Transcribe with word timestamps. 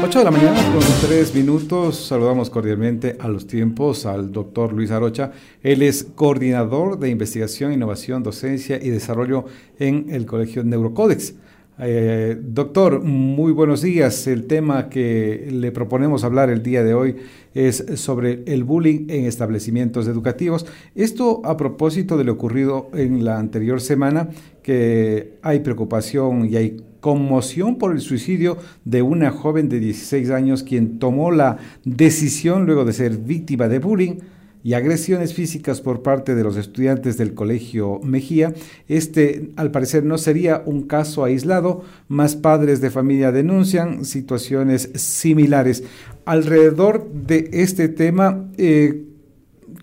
8 0.00 0.20
de 0.20 0.24
la 0.24 0.30
mañana 0.30 0.72
con 0.72 0.80
3 1.08 1.34
minutos. 1.34 1.96
Saludamos 1.96 2.50
cordialmente 2.50 3.16
a 3.18 3.26
los 3.26 3.46
tiempos 3.48 4.06
al 4.06 4.30
doctor 4.30 4.72
Luis 4.72 4.92
Arocha. 4.92 5.32
Él 5.62 5.82
es 5.82 6.04
coordinador 6.14 6.98
de 7.00 7.10
investigación, 7.10 7.72
innovación, 7.72 8.22
docencia 8.22 8.78
y 8.80 8.90
desarrollo 8.90 9.46
en 9.78 10.06
el 10.10 10.24
Colegio 10.24 10.62
Neurocodex. 10.62 11.34
Eh, 11.80 12.36
doctor, 12.40 13.02
muy 13.02 13.50
buenos 13.52 13.82
días. 13.82 14.26
El 14.28 14.46
tema 14.46 14.88
que 14.88 15.48
le 15.50 15.72
proponemos 15.72 16.22
hablar 16.22 16.48
el 16.48 16.62
día 16.62 16.84
de 16.84 16.94
hoy 16.94 17.16
es 17.54 17.84
sobre 17.96 18.44
el 18.46 18.62
bullying 18.62 19.06
en 19.08 19.26
establecimientos 19.26 20.06
educativos. 20.06 20.64
Esto 20.94 21.40
a 21.44 21.56
propósito 21.56 22.16
de 22.16 22.24
lo 22.24 22.32
ocurrido 22.32 22.88
en 22.94 23.24
la 23.24 23.38
anterior 23.38 23.80
semana, 23.80 24.28
que 24.62 25.38
hay 25.42 25.60
preocupación 25.60 26.48
y 26.48 26.56
hay 26.56 26.76
conmoción 27.00 27.76
por 27.76 27.92
el 27.92 28.00
suicidio 28.00 28.58
de 28.84 29.02
una 29.02 29.30
joven 29.30 29.68
de 29.68 29.80
16 29.80 30.30
años 30.30 30.62
quien 30.62 30.98
tomó 30.98 31.30
la 31.30 31.58
decisión 31.84 32.66
luego 32.66 32.84
de 32.84 32.92
ser 32.92 33.16
víctima 33.16 33.68
de 33.68 33.78
bullying 33.78 34.16
y 34.64 34.74
agresiones 34.74 35.34
físicas 35.34 35.80
por 35.80 36.02
parte 36.02 36.34
de 36.34 36.42
los 36.42 36.56
estudiantes 36.56 37.16
del 37.16 37.34
Colegio 37.34 38.00
Mejía. 38.02 38.52
Este, 38.88 39.50
al 39.56 39.70
parecer, 39.70 40.04
no 40.04 40.18
sería 40.18 40.62
un 40.66 40.82
caso 40.82 41.24
aislado. 41.24 41.84
Más 42.08 42.36
padres 42.36 42.80
de 42.80 42.90
familia 42.90 43.32
denuncian 43.32 44.04
situaciones 44.04 44.90
similares. 44.94 45.84
Alrededor 46.24 47.10
de 47.10 47.48
este 47.52 47.88
tema, 47.88 48.50
eh, 48.58 49.07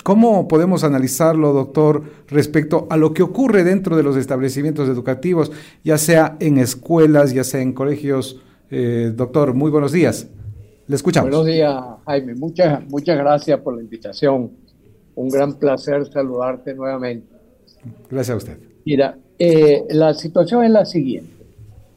¿cómo 0.04 0.48
podemos 0.48 0.84
analizarlo, 0.84 1.54
doctor, 1.54 2.04
respecto 2.28 2.88
a 2.90 2.98
lo 2.98 3.14
que 3.14 3.24
ocurre 3.24 3.64
dentro 3.64 3.96
de 3.96 4.04
los 4.04 4.18
establecimientos 4.18 4.90
educativos, 4.90 5.52
ya 5.84 5.98
sea 5.98 6.38
en 6.40 6.58
escuelas, 6.58 7.34
ya 7.34 7.44
sea 7.44 7.62
en 7.62 7.74
colegios? 7.74 8.42
Eh, 8.72 9.12
doctor, 9.16 9.54
muy 9.54 9.72
buenos 9.72 9.92
días. 9.92 10.28
Le 10.88 10.96
escuchamos. 10.96 11.30
Buenos 11.30 11.48
días, 11.48 11.84
Jaime. 12.06 12.36
Muchas, 12.36 12.88
muchas 12.88 13.18
gracias 13.18 13.60
por 13.60 13.76
la 13.76 13.82
invitación 13.82 14.52
un 15.16 15.30
gran 15.30 15.54
placer 15.54 16.06
saludarte 16.12 16.74
nuevamente. 16.74 17.28
Gracias 18.10 18.34
a 18.34 18.38
usted. 18.38 18.58
Mira, 18.86 19.18
eh, 19.40 19.84
la 19.90 20.14
situación 20.14 20.64
es 20.64 20.72
la 20.72 20.86
siguiente. 20.86 21.32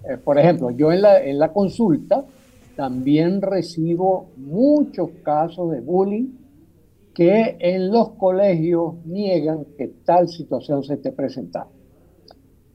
Eh, 0.09 0.17
por 0.17 0.39
ejemplo, 0.39 0.71
yo 0.71 0.93
en 0.93 1.03
la, 1.03 1.23
en 1.23 1.39
la 1.39 1.53
consulta 1.53 2.25
también 2.77 3.43
recibo 3.43 4.29
muchos 4.37 5.11
casos 5.23 5.73
de 5.73 5.81
bullying 5.81 6.29
que 7.19 7.57
en 7.59 7.91
los 7.91 8.11
colegios 8.11 8.95
niegan 9.05 9.65
que 9.77 9.89
tal 10.05 10.29
situación 10.29 10.85
se 10.85 10.95
esté 10.95 11.11
presentando. 11.11 11.73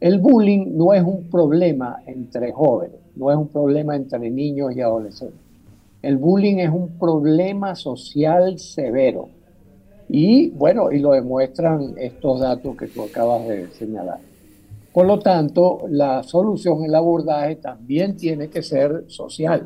El 0.02 0.20
bullying 0.20 0.76
no 0.76 0.94
es 0.94 1.02
un 1.02 1.30
problema 1.30 2.04
entre 2.06 2.52
jóvenes, 2.52 3.00
no 3.16 3.32
es 3.32 3.38
un 3.38 3.48
problema 3.48 3.96
entre 3.96 4.30
niños 4.30 4.76
y 4.76 4.82
adolescentes. 4.82 5.40
El 6.02 6.18
bullying 6.18 6.58
es 6.58 6.70
un 6.70 6.90
problema 7.00 7.74
social 7.74 8.60
severo 8.60 9.30
y 10.10 10.50
bueno, 10.50 10.92
y 10.92 11.00
lo 11.00 11.14
demuestran 11.14 11.94
estos 11.98 12.42
datos 12.42 12.76
que 12.76 12.88
tú 12.88 13.04
acabas 13.04 13.48
de 13.48 13.70
señalar. 13.70 14.20
Por 14.92 15.06
lo 15.06 15.20
tanto, 15.20 15.86
la 15.88 16.22
solución, 16.22 16.84
el 16.84 16.94
abordaje 16.94 17.56
también 17.56 18.18
tiene 18.18 18.50
que 18.50 18.62
ser 18.62 19.06
social. 19.08 19.66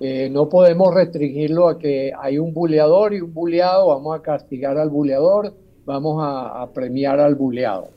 Eh, 0.00 0.28
no 0.30 0.48
podemos 0.48 0.94
restringirlo 0.94 1.68
a 1.68 1.78
que 1.78 2.12
hay 2.18 2.38
un 2.38 2.52
buleador 2.52 3.14
y 3.14 3.20
un 3.20 3.32
buleado, 3.32 3.88
vamos 3.88 4.18
a 4.18 4.22
castigar 4.22 4.76
al 4.78 4.90
buleador, 4.90 5.54
vamos 5.84 6.22
a, 6.22 6.62
a 6.62 6.70
premiar 6.72 7.18
al 7.20 7.34
buleado. 7.34 7.88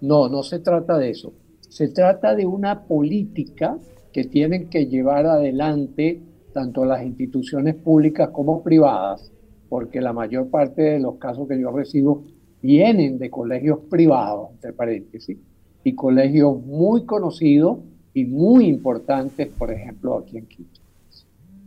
No, 0.00 0.28
no 0.28 0.42
se 0.42 0.58
trata 0.58 0.98
de 0.98 1.10
eso. 1.10 1.32
Se 1.68 1.88
trata 1.88 2.34
de 2.34 2.46
una 2.46 2.84
política 2.84 3.78
que 4.12 4.24
tienen 4.24 4.68
que 4.68 4.86
llevar 4.86 5.26
adelante 5.26 6.20
tanto 6.52 6.84
las 6.84 7.02
instituciones 7.04 7.74
públicas 7.74 8.30
como 8.30 8.62
privadas 8.62 9.32
porque 9.68 10.00
la 10.00 10.12
mayor 10.12 10.48
parte 10.48 10.82
de 10.82 10.98
los 10.98 11.16
casos 11.16 11.46
que 11.48 11.60
yo 11.60 11.70
recibo 11.70 12.24
vienen 12.62 13.18
de 13.18 13.30
colegios 13.30 13.80
privados, 13.90 14.50
entre 14.54 14.72
paréntesis, 14.72 15.38
y 15.84 15.94
colegios 15.94 16.60
muy 16.64 17.04
conocidos 17.04 17.78
y 18.14 18.24
muy 18.24 18.66
importantes, 18.66 19.48
por 19.48 19.70
ejemplo, 19.70 20.18
aquí 20.18 20.38
en 20.38 20.46
Quito. 20.46 20.77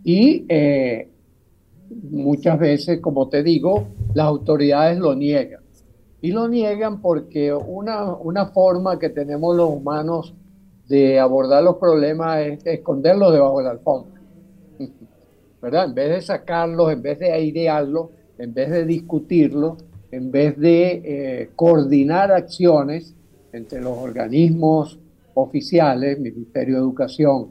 Y 0.04 0.46
eh, 0.50 1.10
muchas 2.10 2.60
veces, 2.60 3.00
como 3.00 3.30
te 3.30 3.44
digo, 3.44 3.88
las 4.14 4.28
autoridades 4.28 4.98
lo 5.00 5.16
niegan. 5.16 5.62
Y 6.22 6.32
lo 6.32 6.48
niegan 6.48 7.02
porque 7.02 7.54
una, 7.54 8.14
una 8.14 8.48
forma 8.48 9.00
que 9.00 9.10
tenemos 9.10 9.56
los 9.56 9.70
humanos 9.70 10.36
de 10.88 11.20
abordar 11.20 11.64
los 11.64 11.78
problemas 11.78 12.40
es 12.40 12.66
esconderlos 12.66 13.34
debajo 13.34 13.60
de 13.60 13.64
la 13.64 13.72
alfombra. 13.72 14.22
En 15.64 15.94
vez 15.94 16.10
de 16.10 16.22
sacarlos, 16.22 16.92
en 16.92 17.04
vez 17.04 17.20
de 17.20 17.32
airearlos, 17.32 18.10
en 18.40 18.52
vez 18.52 18.72
de 18.72 18.84
discutirlos, 18.84 19.78
en 20.10 20.32
vez 20.32 20.58
de 20.58 21.02
eh, 21.06 21.50
coordinar 21.56 22.32
acciones 22.32 23.14
entre 23.54 23.80
los 23.80 23.96
organismos 23.96 25.00
oficiales, 25.36 26.20
Ministerio 26.20 26.76
de 26.76 26.82
Educación, 26.82 27.50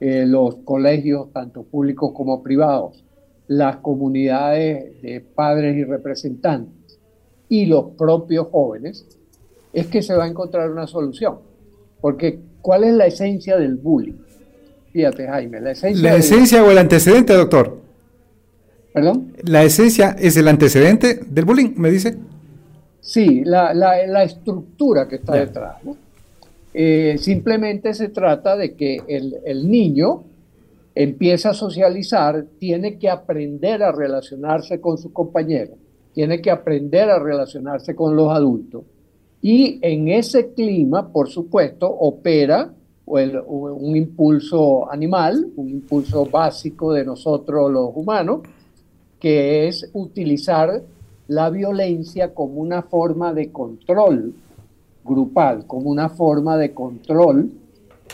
eh, 0.00 0.24
los 0.26 0.56
colegios, 0.56 1.32
tanto 1.32 1.62
públicos 1.62 2.12
como 2.14 2.42
privados, 2.42 3.04
las 3.48 3.76
comunidades 3.76 5.00
de 5.02 5.20
padres 5.20 5.76
y 5.76 5.84
representantes 5.84 6.98
y 7.48 7.66
los 7.66 7.92
propios 7.96 8.48
jóvenes, 8.50 9.06
es 9.72 9.86
que 9.86 10.02
se 10.02 10.14
va 10.14 10.24
a 10.24 10.28
encontrar 10.28 10.70
una 10.70 10.86
solución. 10.86 11.38
Porque, 12.00 12.40
¿cuál 12.60 12.84
es 12.84 12.94
la 12.94 13.06
esencia 13.06 13.56
del 13.56 13.76
bullying? 13.76 14.14
Fíjate, 14.92 15.26
Jaime, 15.26 15.60
la 15.60 15.72
esencia. 15.72 16.10
¿La 16.10 16.16
esencia 16.16 16.64
o 16.64 16.70
el 16.70 16.78
antecedente, 16.78 17.34
doctor? 17.34 17.78
¿Perdón? 18.92 19.34
¿La 19.44 19.62
esencia 19.62 20.16
es 20.18 20.36
el 20.36 20.48
antecedente 20.48 21.20
del 21.28 21.44
bullying, 21.44 21.74
me 21.76 21.90
dice? 21.90 22.16
Sí, 23.00 23.44
la, 23.44 23.74
la, 23.74 24.24
estructura 24.24 25.06
que 25.06 25.16
está 25.16 25.36
detrás. 25.36 25.76
Eh, 26.78 27.16
simplemente 27.16 27.94
se 27.94 28.10
trata 28.10 28.54
de 28.54 28.74
que 28.74 29.00
el, 29.08 29.66
niño 29.66 30.24
empieza 30.94 31.48
a 31.48 31.54
socializar, 31.54 32.44
tiene 32.58 32.98
que 32.98 33.08
aprender 33.08 33.82
a 33.82 33.92
relacionarse 33.92 34.78
con 34.78 34.98
sus 34.98 35.10
compañeros, 35.10 35.78
tiene 36.12 36.42
que 36.42 36.50
aprender 36.50 37.08
a 37.08 37.18
relacionarse 37.18 37.96
con 37.96 38.14
los 38.14 38.30
adultos. 38.30 38.84
Y 39.40 39.78
en 39.80 40.08
ese 40.08 40.52
clima, 40.52 41.10
por 41.10 41.30
supuesto, 41.30 41.88
opera 41.88 42.74
un 43.06 43.96
impulso 43.96 44.92
animal, 44.92 45.48
un 45.56 45.70
impulso 45.70 46.26
básico 46.26 46.92
de 46.92 47.06
nosotros 47.06 47.72
los 47.72 47.88
humanos, 47.94 48.42
que 49.18 49.66
es 49.66 49.88
utilizar 49.94 50.82
la 51.28 51.48
violencia 51.48 52.34
como 52.34 52.60
una 52.60 52.82
forma 52.82 53.32
de 53.32 53.50
control 53.50 54.34
grupal, 55.06 55.66
como 55.66 55.90
una 55.90 56.08
forma 56.08 56.56
de 56.56 56.74
control, 56.74 57.50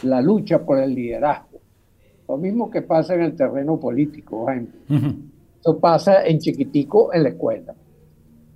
la 0.02 0.20
lucha 0.20 0.64
por 0.64 0.78
el 0.78 0.94
liderazgo. 0.94 1.60
Lo 2.28 2.36
mismo 2.36 2.70
que 2.70 2.82
pasa 2.82 3.14
en 3.14 3.22
el 3.22 3.36
terreno 3.36 3.78
político, 3.78 4.46
Jaime. 4.46 4.68
Eso 5.60 5.78
pasa 5.78 6.24
en 6.26 6.38
chiquitico 6.38 7.12
en 7.12 7.22
la 7.22 7.28
escuela. 7.30 7.74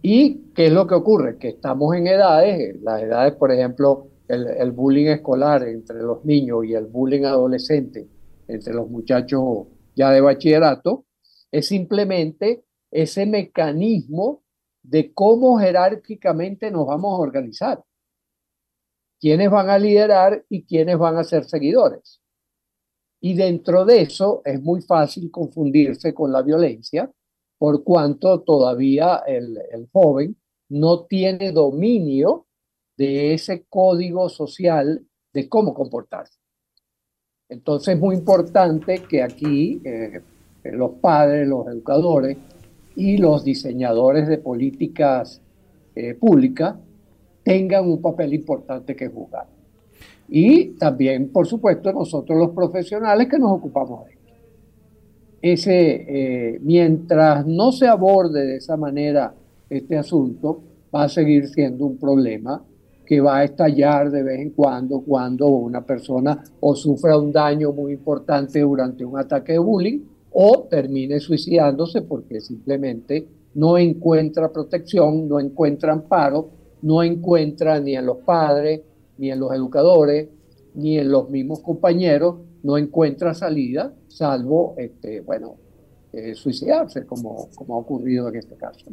¿Y 0.02 0.52
qué 0.54 0.66
es 0.66 0.72
lo 0.72 0.86
que 0.86 0.94
ocurre? 0.94 1.36
Que 1.36 1.48
estamos 1.48 1.96
en 1.96 2.06
edades, 2.06 2.80
las 2.82 3.02
edades, 3.02 3.34
por 3.34 3.50
ejemplo, 3.52 4.08
el, 4.28 4.72
bullying 4.72 5.06
escolar 5.06 5.62
entre 5.64 6.02
los 6.02 6.24
niños 6.24 6.64
y 6.64 6.74
el 6.74 6.86
bullying 6.86 7.24
adolescente 7.24 8.08
entre 8.48 8.74
los 8.74 8.88
muchachos 8.88 9.66
ya 9.94 10.10
de 10.10 10.20
bachillerato, 10.20 11.04
es 11.50 11.66
simplemente 11.66 12.64
ese 12.90 13.26
mecanismo 13.26 14.42
de 14.82 15.12
cómo 15.12 15.58
jerárquicamente 15.58 16.70
nos 16.70 16.86
vamos 16.86 17.18
a 17.18 17.22
organizar. 17.22 17.82
Quiénes 19.26 19.50
van 19.50 19.68
a 19.70 19.76
liderar 19.76 20.44
y 20.48 20.62
quiénes 20.62 20.96
van 20.96 21.16
a 21.16 21.24
ser 21.24 21.46
seguidores. 21.46 22.22
Y 23.20 23.34
dentro 23.34 23.84
de 23.84 24.02
eso 24.02 24.40
es 24.44 24.62
muy 24.62 24.82
fácil 24.82 25.32
confundirse 25.32 26.14
con 26.14 26.30
la 26.30 26.42
violencia, 26.42 27.10
por 27.58 27.82
cuanto 27.82 28.42
todavía 28.42 29.24
el, 29.26 29.88
joven 29.90 30.36
no 30.68 31.06
tiene 31.06 31.50
dominio 31.50 32.46
de 32.96 33.34
ese 33.34 33.66
código 33.68 34.28
social 34.28 35.04
de 35.32 35.48
cómo 35.48 35.74
comportarse. 35.74 36.38
Entonces 37.48 37.96
es 37.96 38.00
muy 38.00 38.14
importante 38.14 39.02
que 39.08 39.24
aquí 39.24 39.82
eh, 39.84 40.22
los 40.62 41.00
padres, 41.00 41.48
los 41.48 41.66
educadores 41.66 42.38
y 42.94 43.18
los 43.18 43.42
diseñadores 43.42 44.28
de 44.28 44.38
políticas 44.38 45.42
eh, 45.96 46.14
públicas 46.14 46.76
tengan 47.46 47.88
un 47.88 48.02
papel 48.02 48.34
importante 48.34 48.96
que 48.96 49.06
jugar. 49.06 49.46
Y 50.28 50.70
también, 50.70 51.28
por 51.28 51.46
supuesto, 51.46 51.92
nosotros 51.92 52.36
los 52.36 52.50
profesionales 52.50 53.28
que 53.28 53.38
nos 53.38 53.52
ocupamos 53.52 54.04
de 54.04 54.10
esto. 54.10 54.32
Ese, 55.40 55.74
eh, 56.08 56.58
mientras 56.60 57.46
no 57.46 57.70
se 57.70 57.86
aborde 57.86 58.44
de 58.44 58.56
esa 58.56 58.76
manera 58.76 59.32
este 59.70 59.96
asunto, 59.96 60.60
va 60.92 61.04
a 61.04 61.08
seguir 61.08 61.46
siendo 61.46 61.86
un 61.86 61.98
problema 61.98 62.64
que 63.06 63.20
va 63.20 63.38
a 63.38 63.44
estallar 63.44 64.10
de 64.10 64.24
vez 64.24 64.40
en 64.40 64.50
cuando 64.50 65.02
cuando 65.02 65.46
una 65.46 65.86
persona 65.86 66.42
o 66.58 66.74
sufra 66.74 67.16
un 67.16 67.30
daño 67.30 67.70
muy 67.70 67.92
importante 67.92 68.58
durante 68.58 69.04
un 69.04 69.20
ataque 69.20 69.52
de 69.52 69.58
bullying 69.60 70.00
o 70.32 70.66
termine 70.68 71.20
suicidándose 71.20 72.02
porque 72.02 72.40
simplemente 72.40 73.24
no 73.54 73.78
encuentra 73.78 74.52
protección, 74.52 75.28
no 75.28 75.38
encuentra 75.38 75.92
amparo, 75.92 76.65
no 76.86 77.02
encuentra 77.02 77.80
ni 77.80 77.96
en 77.96 78.06
los 78.06 78.18
padres, 78.18 78.80
ni 79.18 79.32
en 79.32 79.40
los 79.40 79.52
educadores, 79.52 80.28
ni 80.74 80.98
en 80.98 81.10
los 81.10 81.28
mismos 81.30 81.58
compañeros, 81.58 82.36
no 82.62 82.78
encuentra 82.78 83.34
salida, 83.34 83.92
salvo, 84.06 84.76
este, 84.78 85.20
bueno, 85.20 85.56
eh, 86.12 86.36
suicidarse, 86.36 87.04
como, 87.04 87.48
como 87.56 87.74
ha 87.74 87.78
ocurrido 87.78 88.28
en 88.28 88.36
este 88.36 88.54
caso. 88.54 88.86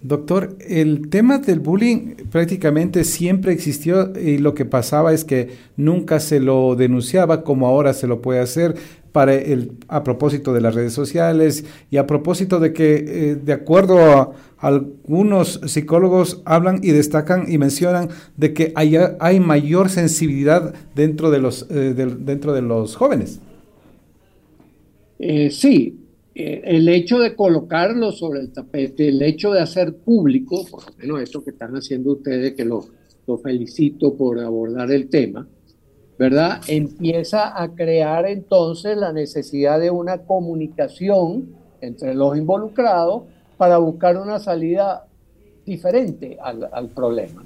Doctor, 0.00 0.56
el 0.66 1.10
tema 1.10 1.40
del 1.40 1.60
bullying 1.60 2.14
prácticamente 2.30 3.04
siempre 3.04 3.52
existió 3.52 4.18
y 4.18 4.38
lo 4.38 4.54
que 4.54 4.64
pasaba 4.64 5.12
es 5.12 5.26
que 5.26 5.50
nunca 5.76 6.20
se 6.20 6.40
lo 6.40 6.74
denunciaba 6.74 7.44
como 7.44 7.66
ahora 7.66 7.92
se 7.92 8.06
lo 8.06 8.22
puede 8.22 8.40
hacer 8.40 8.76
para 9.12 9.34
el, 9.34 9.72
a 9.88 10.04
propósito 10.04 10.52
de 10.52 10.60
las 10.60 10.74
redes 10.74 10.92
sociales 10.92 11.64
y 11.90 11.96
a 11.96 12.06
propósito 12.06 12.60
de 12.60 12.72
que, 12.72 12.94
eh, 12.94 13.34
de 13.36 13.52
acuerdo 13.52 13.98
a, 14.00 14.32
algunos 14.60 15.60
psicólogos, 15.66 16.42
hablan 16.44 16.80
y 16.82 16.90
destacan 16.90 17.50
y 17.50 17.58
mencionan 17.58 18.10
de 18.36 18.52
que 18.52 18.72
hay, 18.74 18.94
hay 19.18 19.40
mayor 19.40 19.88
sensibilidad 19.88 20.74
dentro 20.94 21.30
de 21.30 21.38
los, 21.38 21.66
eh, 21.70 21.94
dentro 21.94 22.52
de 22.52 22.62
los 22.62 22.94
jóvenes. 22.94 23.40
Eh, 25.18 25.50
sí, 25.50 25.98
eh, 26.34 26.62
el 26.64 26.88
hecho 26.88 27.18
de 27.18 27.34
colocarlo 27.34 28.12
sobre 28.12 28.40
el 28.40 28.52
tapete, 28.52 29.08
el 29.08 29.20
hecho 29.22 29.52
de 29.52 29.60
hacer 29.60 29.94
público, 29.96 30.64
por 30.70 30.86
lo 30.86 30.96
menos 30.98 31.22
esto 31.22 31.42
que 31.42 31.50
están 31.50 31.74
haciendo 31.74 32.12
ustedes, 32.12 32.54
que 32.54 32.64
lo, 32.64 32.86
lo 33.26 33.38
felicito 33.38 34.14
por 34.14 34.38
abordar 34.40 34.90
el 34.92 35.08
tema, 35.08 35.46
¿verdad? 36.20 36.60
Empieza 36.68 37.58
a 37.58 37.70
crear 37.70 38.26
entonces 38.26 38.94
la 38.94 39.10
necesidad 39.10 39.80
de 39.80 39.90
una 39.90 40.18
comunicación 40.18 41.46
entre 41.80 42.14
los 42.14 42.36
involucrados 42.36 43.22
para 43.56 43.78
buscar 43.78 44.18
una 44.18 44.38
salida 44.38 45.06
diferente 45.64 46.36
al, 46.42 46.68
al 46.70 46.88
problema. 46.88 47.42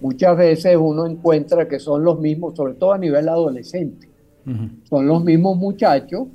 Muchas 0.00 0.34
veces 0.34 0.78
uno 0.80 1.04
encuentra 1.04 1.68
que 1.68 1.78
son 1.78 2.02
los 2.04 2.18
mismos, 2.20 2.56
sobre 2.56 2.72
todo 2.72 2.94
a 2.94 2.98
nivel 2.98 3.28
adolescente, 3.28 4.08
son 4.88 5.06
los 5.06 5.22
mismos 5.22 5.58
muchachos 5.58 6.28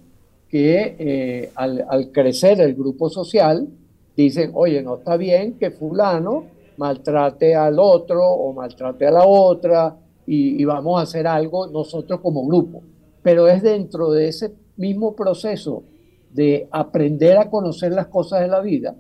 que 0.50 0.96
eh, 1.00 1.52
al, 1.56 2.12
crecer 2.12 2.62
el 2.62 2.76
grupo 2.76 3.10
social 3.10 3.68
dicen, 4.16 4.52
oye, 4.54 4.84
no 4.84 4.98
está 4.98 5.18
bien 5.18 5.54
que 5.54 5.72
fulano 5.72 6.44
maltrate 6.78 7.56
al 7.56 7.80
otro 7.80 8.24
o 8.24 8.54
maltrate 8.54 9.08
a 9.08 9.12
la 9.12 9.26
otra 9.26 9.98
y, 10.32 10.64
vamos 10.64 11.00
a 11.00 11.04
hacer 11.04 11.26
algo 11.26 11.68
nosotros 11.68 12.20
como 12.22 12.46
grupo. 12.46 12.84
Pero 13.24 13.48
es 13.48 13.64
dentro 13.64 14.12
de 14.12 14.28
ese 14.28 14.54
mismo 14.78 15.16
proceso 15.16 15.84
de 16.32 16.68
aprender 16.72 17.38
a 17.38 17.50
conocer 17.50 17.92
las 17.92 18.08
cosas 18.08 18.42
de 18.42 18.48
la 18.48 18.62
vida 18.62 18.96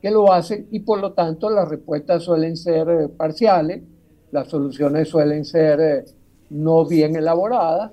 que 0.00 0.10
lo 0.10 0.32
hacen 0.32 0.68
y 0.70 0.80
por 0.80 1.00
lo 1.00 1.12
tanto 1.12 1.50
las 1.50 1.68
respuestas 1.68 2.22
suelen 2.22 2.56
ser 2.56 2.88
eh, 2.88 3.08
parciales, 3.08 3.82
las 4.30 4.48
soluciones 4.48 5.08
suelen 5.08 5.44
ser 5.44 5.80
eh, 5.80 6.04
no 6.50 6.86
bien 6.86 7.16
elaboradas 7.16 7.90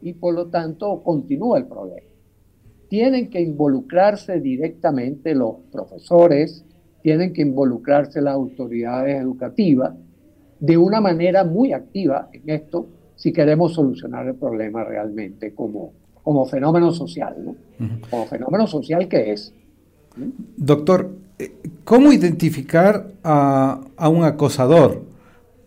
y 0.00 0.14
por 0.14 0.34
lo 0.34 0.46
tanto 0.46 1.02
continúa 1.04 1.58
el 1.58 1.66
problema 1.66 2.14
tienen 2.94 3.28
que 3.28 3.40
involucrarse 3.40 4.38
directamente 4.40 5.34
los 5.34 5.56
profesores, 5.72 6.64
tienen 7.02 7.32
que 7.32 7.42
involucrarse 7.42 8.20
las 8.20 8.34
autoridades 8.34 9.20
educativas 9.20 9.94
de 10.64 10.78
una 10.78 11.00
manera 11.00 11.44
muy 11.44 11.72
activa 11.72 12.28
en 12.32 12.48
esto 12.48 12.86
si 13.16 13.32
queremos 13.32 13.74
solucionar 13.74 14.26
el 14.26 14.34
problema 14.34 14.82
realmente 14.82 15.54
como, 15.54 15.92
como 16.22 16.46
fenómeno 16.46 16.90
social, 16.92 17.36
¿no? 17.44 17.56
Como 18.10 18.26
fenómeno 18.26 18.66
social 18.66 19.06
que 19.06 19.32
es. 19.32 19.52
Doctor, 20.56 21.10
eh, 21.38 21.52
¿cómo 21.84 22.12
identificar 22.12 23.08
a, 23.22 23.80
a 23.96 24.08
un 24.08 24.24
acosador? 24.24 25.02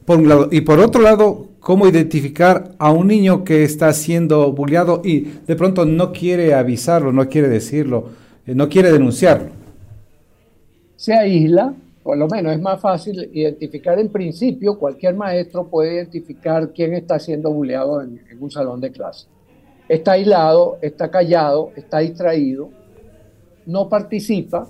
Por 0.06 0.18
un 0.18 0.30
lado, 0.30 0.50
y 0.52 0.62
por 0.62 0.80
otro 0.80 1.02
lado, 1.02 1.48
cómo 1.60 1.88
identificar 1.88 2.72
a 2.80 2.92
un 2.92 3.08
niño 3.08 3.44
que 3.44 3.64
está 3.64 3.94
siendo 3.94 4.52
bulleado 4.52 5.02
y 5.04 5.28
de 5.46 5.56
pronto 5.56 5.86
no 5.86 6.12
quiere 6.12 6.56
avisarlo, 6.56 7.12
no 7.12 7.30
quiere 7.30 7.50
decirlo, 7.50 8.10
eh, 8.48 8.56
no 8.56 8.68
quiere 8.68 8.92
denunciarlo. 8.92 9.50
Se 10.96 11.14
aísla, 11.14 11.76
por 12.08 12.18
lo 12.18 12.30
menos 12.30 12.54
es 12.54 12.62
más 12.62 12.80
fácil 12.80 13.30
identificar 13.34 14.00
en 14.00 14.08
principio, 14.08 14.80
cualquier 14.80 15.14
maestro 15.14 15.68
puede 15.68 15.96
identificar 15.96 16.72
quién 16.72 16.94
está 16.94 17.20
siendo 17.20 17.52
bulleado 17.52 18.02
en, 18.02 18.22
un 18.40 18.50
salón 18.50 18.80
de 18.80 18.94
clase. 18.94 19.28
Está 19.90 20.14
aislado, 20.14 20.78
está 20.82 21.12
callado, 21.12 21.72
está 21.76 22.00
distraído, 22.00 22.70
no 23.66 23.90
participa, 23.90 24.70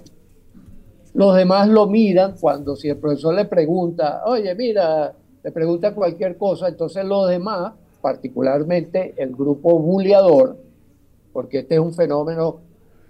los 1.13 1.36
demás 1.36 1.69
lo 1.69 1.86
miran 1.86 2.34
cuando 2.42 2.75
si 2.75 2.89
el 2.89 2.98
profesor 2.98 3.36
le 3.36 3.45
pregunta, 3.45 4.24
oye, 4.25 4.56
mira, 4.56 5.13
le 5.44 5.51
pregunta 5.51 5.94
cualquier 5.94 6.38
cosa, 6.38 6.69
entonces 6.69 7.06
los 7.06 7.30
demás, 7.30 7.72
particularmente 8.01 9.13
el 9.16 9.36
grupo 9.36 9.78
bulliador, 9.78 10.57
porque 11.31 11.60
este 11.60 11.75
es 11.75 11.81
un 11.81 11.94
fenómeno 11.94 12.62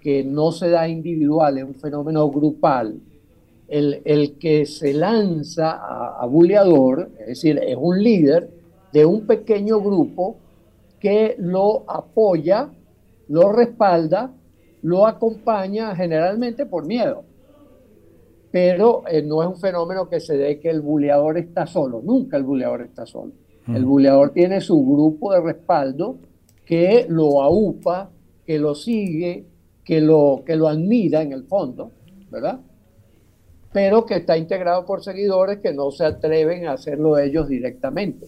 que 0.02 0.22
no 0.22 0.52
se 0.52 0.68
da 0.68 0.86
individual, 0.86 1.56
es 1.56 1.64
un 1.64 1.76
fenómeno 1.76 2.28
grupal, 2.30 3.00
el, 3.68 4.02
el 4.04 4.38
que 4.38 4.66
se 4.66 4.94
lanza 4.94 5.72
a, 5.72 6.18
a 6.20 6.26
bulliador, 6.26 7.10
es 7.20 7.26
decir, 7.26 7.58
es 7.58 7.76
un 7.78 8.02
líder 8.02 8.50
de 8.92 9.04
un 9.04 9.26
pequeño 9.26 9.80
grupo 9.80 10.36
que 10.98 11.36
lo 11.38 11.84
apoya, 11.88 12.70
lo 13.28 13.52
respalda, 13.52 14.32
lo 14.82 15.06
acompaña 15.06 15.94
generalmente 15.94 16.66
por 16.66 16.86
miedo 16.86 17.24
pero 18.50 19.04
eh, 19.08 19.22
no 19.22 19.42
es 19.42 19.48
un 19.48 19.56
fenómeno 19.56 20.08
que 20.08 20.20
se 20.20 20.36
dé 20.36 20.58
que 20.58 20.70
el 20.70 20.80
buleador 20.80 21.38
está 21.38 21.66
solo, 21.66 22.00
nunca 22.02 22.36
el 22.36 22.44
buleador 22.44 22.82
está 22.82 23.06
solo. 23.06 23.32
El 23.66 23.84
buleador 23.84 24.30
tiene 24.30 24.62
su 24.62 24.82
grupo 24.82 25.34
de 25.34 25.42
respaldo 25.42 26.16
que 26.64 27.04
lo 27.06 27.42
aupa, 27.42 28.10
que 28.46 28.58
lo 28.58 28.74
sigue, 28.74 29.44
que 29.84 30.00
lo, 30.00 30.42
que 30.46 30.56
lo 30.56 30.68
admira 30.68 31.20
en 31.20 31.32
el 31.32 31.44
fondo, 31.44 31.90
¿verdad? 32.30 32.60
Pero 33.72 34.06
que 34.06 34.16
está 34.16 34.36
integrado 34.36 34.86
por 34.86 35.02
seguidores 35.02 35.58
que 35.58 35.72
no 35.72 35.90
se 35.90 36.04
atreven 36.04 36.66
a 36.66 36.72
hacerlo 36.72 37.18
ellos 37.18 37.48
directamente, 37.48 38.26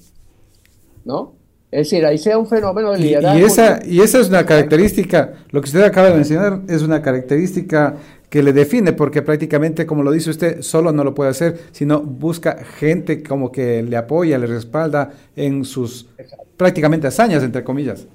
¿no? 1.04 1.34
Es 1.70 1.90
decir, 1.90 2.04
ahí 2.04 2.18
sea 2.18 2.36
un 2.36 2.48
fenómeno 2.48 2.92
de 2.92 2.98
liderazgo. 2.98 3.38
Y, 3.38 3.42
esa, 3.44 3.80
y 3.86 4.00
esa 4.00 4.18
es 4.18 4.28
una 4.28 4.44
característica, 4.44 5.34
lo 5.50 5.60
que 5.60 5.66
usted 5.66 5.82
acaba 5.82 6.08
de 6.08 6.14
mencionar 6.14 6.62
es 6.68 6.82
una 6.82 7.00
característica 7.00 7.96
que 8.28 8.42
le 8.42 8.52
define, 8.52 8.92
porque 8.92 9.22
prácticamente, 9.22 9.86
como 9.86 10.02
lo 10.02 10.10
dice 10.10 10.30
usted, 10.30 10.62
solo 10.62 10.92
no 10.92 11.04
lo 11.04 11.14
puede 11.14 11.30
hacer, 11.30 11.58
sino 11.72 12.00
busca 12.00 12.56
gente 12.64 13.22
como 13.22 13.52
que 13.52 13.82
le 13.82 13.96
apoya, 13.96 14.38
le 14.38 14.46
respalda 14.46 15.10
en 15.36 15.64
sus 15.64 16.08
prácticamente 16.56 17.06
hazañas, 17.06 17.42
entre 17.42 17.64
comillas. 17.64 18.06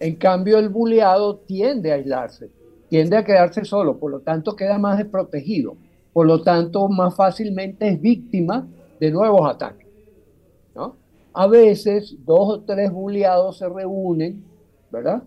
En 0.00 0.16
cambio, 0.16 0.58
el 0.58 0.68
buleado 0.68 1.36
tiende 1.36 1.92
a 1.92 1.96
aislarse, 1.96 2.50
tiende 2.88 3.16
a 3.16 3.24
quedarse 3.24 3.64
solo, 3.64 3.98
por 3.98 4.10
lo 4.10 4.20
tanto 4.20 4.56
queda 4.56 4.78
más 4.78 4.98
desprotegido, 4.98 5.76
por 6.14 6.26
lo 6.26 6.40
tanto 6.40 6.88
más 6.88 7.14
fácilmente 7.14 7.86
es 7.86 8.00
víctima 8.00 8.66
de 8.98 9.10
nuevos 9.10 9.46
ataques. 9.46 9.86
¿no? 10.74 10.96
A 11.34 11.46
veces 11.46 12.16
dos 12.24 12.48
o 12.48 12.60
tres 12.62 12.90
buleados 12.90 13.58
se 13.58 13.68
reúnen, 13.68 14.42
¿verdad? 14.90 15.22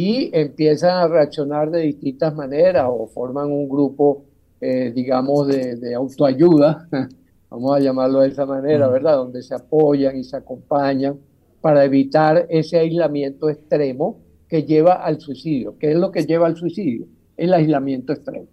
y 0.00 0.30
empiezan 0.32 0.96
a 0.96 1.08
reaccionar 1.08 1.72
de 1.72 1.80
distintas 1.80 2.32
maneras 2.32 2.86
o 2.88 3.08
forman 3.08 3.50
un 3.50 3.68
grupo, 3.68 4.22
eh, 4.60 4.92
digamos, 4.94 5.48
de, 5.48 5.92
autoayuda, 5.92 6.88
vamos 7.50 7.76
a 7.76 7.80
llamarlo 7.80 8.20
de 8.20 8.28
esa 8.28 8.46
manera, 8.46 8.86
¿verdad? 8.86 9.16
Donde 9.16 9.42
se 9.42 9.56
apoyan 9.56 10.16
y 10.16 10.22
se 10.22 10.36
acompañan 10.36 11.18
para 11.60 11.84
evitar 11.84 12.46
ese 12.48 12.78
aislamiento 12.78 13.50
extremo 13.50 14.20
que 14.48 14.62
lleva 14.62 14.92
al 15.04 15.20
suicidio. 15.20 15.76
¿Qué 15.80 15.90
es 15.90 15.98
lo 15.98 16.12
que 16.12 16.24
lleva 16.24 16.46
al 16.46 16.56
suicidio? 16.56 17.06
El 17.36 17.52
aislamiento 17.52 18.12
extremo. 18.12 18.46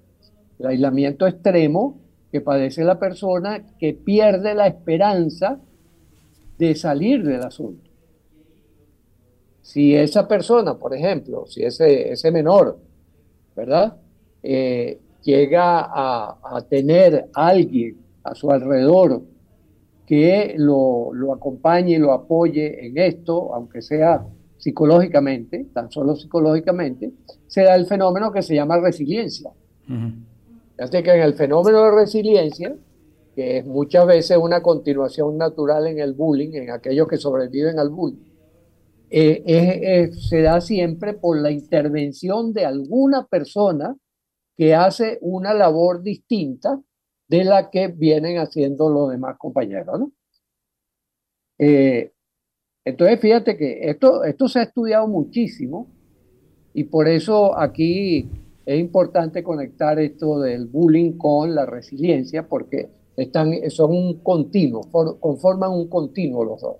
El 0.60 0.68
aislamiento 0.68 1.28
extremo 1.28 2.00
que 2.32 2.42
padece 2.42 2.84
la 2.84 3.00
persona 3.00 3.64
que 3.80 3.94
pierde 3.94 4.56
la 4.56 4.68
esperanza 4.68 5.60
de 6.58 6.76
salir 6.76 7.24
del 7.24 7.42
asunto. 7.42 7.90
Si 9.62 9.96
esa 9.96 10.28
persona, 10.28 10.76
por 10.76 10.94
ejemplo, 10.94 11.46
si 11.48 11.64
ese, 11.64 12.12
ese 12.12 12.32
menor, 12.32 12.78
¿verdad? 13.56 13.98
Eh, 14.44 15.00
llega 15.24 15.90
a, 15.92 16.62
tener 16.70 17.30
alguien 17.34 17.98
a 18.24 18.36
su 18.36 18.52
alrededor 18.52 19.24
que 20.06 20.54
lo, 20.58 21.12
lo 21.14 21.34
acompañe 21.34 21.98
lo 21.98 22.12
apoye 22.12 22.86
en 22.86 22.98
esto, 22.98 23.56
aunque 23.56 23.82
sea 23.82 24.24
psicológicamente, 24.58 25.66
tan 25.74 25.92
solo 25.92 26.16
psicológicamente, 26.16 27.12
se 27.48 27.64
da 27.64 27.76
el 27.76 27.86
fenómeno 27.86 28.32
que 28.32 28.42
se 28.42 28.56
llama 28.56 28.80
resiliencia. 28.80 29.52
Así 30.77 31.03
que 31.03 31.13
en 31.13 31.22
el 31.22 31.36
fenómeno 31.36 31.84
de 31.84 31.91
resiliencia, 31.91 32.75
que 33.36 33.58
es 33.58 33.65
muchas 33.65 34.05
veces 34.05 34.38
una 34.38 34.62
continuación 34.62 35.38
natural 35.38 35.88
en 35.88 36.00
el 36.00 36.13
bullying, 36.13 36.53
en 36.53 36.72
aquellos 36.72 37.08
que 37.08 37.17
sobreviven 37.17 37.79
al 37.79 37.89
bullying, 37.89 38.34
eh, 39.10 40.10
se 40.12 40.41
da 40.41 40.60
siempre 40.60 41.13
por 41.13 41.39
la 41.39 41.51
intervención 41.51 42.53
de 42.53 42.65
alguna 42.65 43.25
persona 43.27 43.96
que 44.58 44.74
hace 44.74 45.17
una 45.22 45.53
labor 45.53 46.01
distinta 46.01 46.82
de 47.27 47.44
la 47.44 47.70
que 47.70 47.88
vienen 47.88 48.38
haciendo 48.38 48.89
los 48.89 49.12
demás 49.12 49.38
compañeros. 49.38 50.10
Eh, 51.58 52.12
entonces, 52.84 53.20
fíjate 53.20 53.58
que 53.58 53.89
esto, 53.89 54.24
esto 54.24 54.48
se 54.48 54.60
ha 54.60 54.63
estudiado 54.63 55.08
muchísimo 55.08 55.88
y 56.74 56.84
por 56.84 57.08
eso 57.08 57.58
aquí 57.58 58.29
es 58.66 58.80
importante 58.80 59.44
conectar 59.44 60.00
esto 60.00 60.40
del 60.40 60.66
bullying 60.66 61.14
con 61.14 61.54
la 61.54 61.66
resiliencia, 61.66 62.48
porque 62.48 62.90
están, 63.16 63.54
son 63.70 63.92
un 63.92 64.20
continuo, 64.20 64.82
conforman 65.20 65.72
un 65.72 65.88
continuo 65.88 66.44
los 66.44 66.62
dos. 66.62 66.76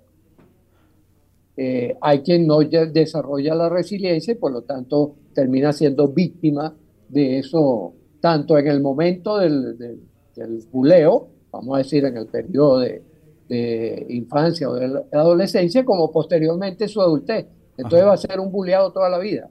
Eh, 1.56 1.96
hay 2.00 2.20
quien 2.20 2.46
no 2.46 2.58
desarrolla 2.58 3.54
la 3.54 3.68
resiliencia 3.68 4.32
y 4.32 4.36
por 4.36 4.52
lo 4.52 4.62
tanto 4.62 5.14
termina 5.32 5.72
siendo 5.72 6.08
víctima 6.08 6.74
de 7.08 7.38
eso, 7.38 7.94
tanto 8.20 8.58
en 8.58 8.66
el 8.66 8.80
momento 8.80 9.38
del, 9.38 9.78
del, 9.78 10.00
del 10.34 10.64
buleo, 10.70 11.28
vamos 11.50 11.76
a 11.76 11.78
decir 11.78 12.04
en 12.04 12.16
el 12.16 12.26
periodo 12.26 12.80
de, 12.80 13.02
de 13.48 14.06
infancia 14.10 14.68
o 14.68 14.74
de 14.74 15.04
adolescencia 15.12 15.84
como 15.84 16.10
posteriormente 16.10 16.88
su 16.88 17.00
adultez. 17.00 17.46
Entonces 17.76 18.06
va 18.06 18.14
a 18.14 18.18
ser 18.18 18.40
un 18.40 18.50
buleado 18.50 18.92
toda 18.92 19.08
la 19.08 19.18
vida. 19.18 19.48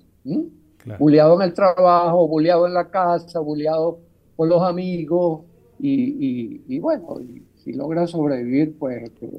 Buleado 0.99 1.35
en 1.41 1.47
el 1.47 1.53
trabajo, 1.53 2.27
buleado 2.27 2.67
en 2.67 2.73
la 2.73 2.89
casa, 2.89 3.39
buleado 3.39 3.99
por 4.35 4.47
los 4.47 4.61
amigos 4.61 5.41
y, 5.79 6.79
bueno, 6.79 7.19
si 7.63 7.73
logra 7.73 8.05
sobrevivir, 8.07 8.75
pues 8.77 9.03
este, 9.03 9.29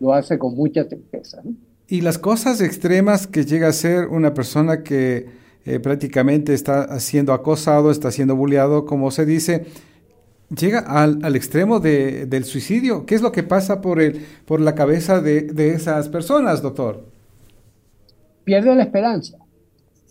lo 0.00 0.12
hace 0.12 0.38
con 0.38 0.54
mucha 0.54 0.88
tristeza. 0.88 1.42
Y 1.88 2.00
las 2.00 2.18
cosas 2.18 2.60
extremas 2.60 3.26
que 3.26 3.44
llega 3.44 3.68
a 3.68 3.72
ser 3.72 4.08
una 4.08 4.34
persona 4.34 4.82
que 4.82 5.26
eh, 5.64 5.78
prácticamente 5.78 6.54
está 6.54 6.98
siendo 7.00 7.32
acosado, 7.32 7.90
está 7.90 8.10
siendo 8.10 8.34
bulleado, 8.34 8.86
como 8.86 9.10
se 9.10 9.24
dice, 9.26 9.66
llega 10.56 10.80
al, 10.80 11.20
al 11.22 11.36
extremo 11.36 11.80
de, 11.80 12.26
del 12.26 12.44
suicidio. 12.44 13.04
¿Qué 13.04 13.14
es 13.14 13.22
lo 13.22 13.30
que 13.30 13.42
pasa 13.42 13.80
por, 13.80 14.00
el, 14.00 14.24
por 14.46 14.60
la 14.60 14.74
cabeza 14.74 15.20
de, 15.20 15.42
de 15.42 15.74
esas 15.74 16.08
personas, 16.08 16.62
doctor? 16.62 17.04
Pierde 18.44 18.74
la 18.74 18.84
esperanza. 18.84 19.38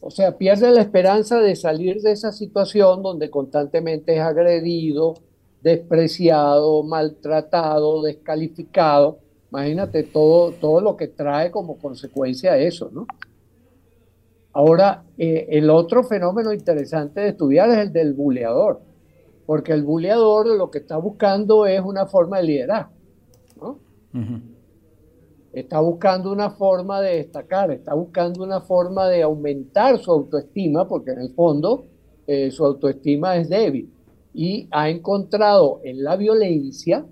O 0.08 0.12
sea, 0.12 0.38
pierde 0.38 0.70
la 0.70 0.82
esperanza 0.82 1.40
de 1.40 1.56
salir 1.56 2.00
de 2.02 2.12
esa 2.12 2.32
situación 2.32 3.02
donde 3.02 3.32
constantemente 3.32 4.16
es 4.16 4.22
agredido, 4.22 5.16
despreciado, 5.64 6.84
maltratado, 6.84 8.04
descalificado. 8.04 9.18
Imagínate 9.50 10.04
todo, 10.04 10.52
todo 10.52 10.80
lo 10.80 10.96
que 10.96 11.08
trae 11.08 11.50
como 11.50 11.80
consecuencia 11.80 12.56
eso, 12.56 12.92
¿no? 12.94 13.08
Ahora, 14.54 15.04
eh, 15.18 15.48
el 15.50 15.72
otro 15.72 16.04
fenómeno 16.04 16.54
interesante 16.54 17.22
de 17.22 17.30
estudiar 17.30 17.72
es 17.72 17.80
el 17.80 17.92
del 17.92 18.14
buleador 18.14 18.82
porque 19.46 19.74
el 19.74 19.84
buleador 19.84 20.48
lo 20.48 20.72
que 20.72 20.80
está 20.80 20.98
buscando 20.98 21.66
es 21.66 21.82
una 21.82 22.06
forma 22.06 22.38
de 22.38 22.44
liderar, 22.44 22.90
¿no? 23.60 23.80
Está 25.56 25.80
buscando 25.80 26.34
una 26.34 26.50
forma 26.50 27.00
de 27.00 27.16
destacar, 27.16 27.72
está 27.72 27.94
buscando 27.94 28.44
una 28.44 28.60
forma 28.60 29.08
de 29.08 29.24
aumentar 29.24 29.98
su 30.00 30.12
autoestima, 30.12 30.86
porque 30.86 31.12
en 31.12 31.22
el 31.22 31.30
fondo 31.34 31.86
eh, 32.28 32.52
su 32.52 32.66
autoestima 32.66 33.38
es 33.38 33.48
débil. 33.48 33.90
Y 34.34 34.68
ha 34.70 34.90
encontrado 34.90 35.80
en 35.86 36.04
la 36.04 36.18
violencia 36.18 37.06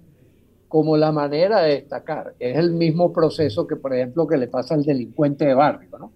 como 0.67 0.97
la 0.97 1.13
manera 1.13 1.61
de 1.61 1.75
destacar. 1.75 2.35
Es 2.37 2.57
el 2.57 2.71
mismo 2.71 3.13
proceso 3.13 3.65
que, 3.65 3.77
por 3.77 3.93
ejemplo, 3.93 4.27
que 4.27 4.35
le 4.35 4.49
pasa 4.49 4.75
al 4.75 4.83
delincuente 4.83 5.45
de 5.45 5.53
barrio, 5.53 5.89
¿no? 5.97 6.11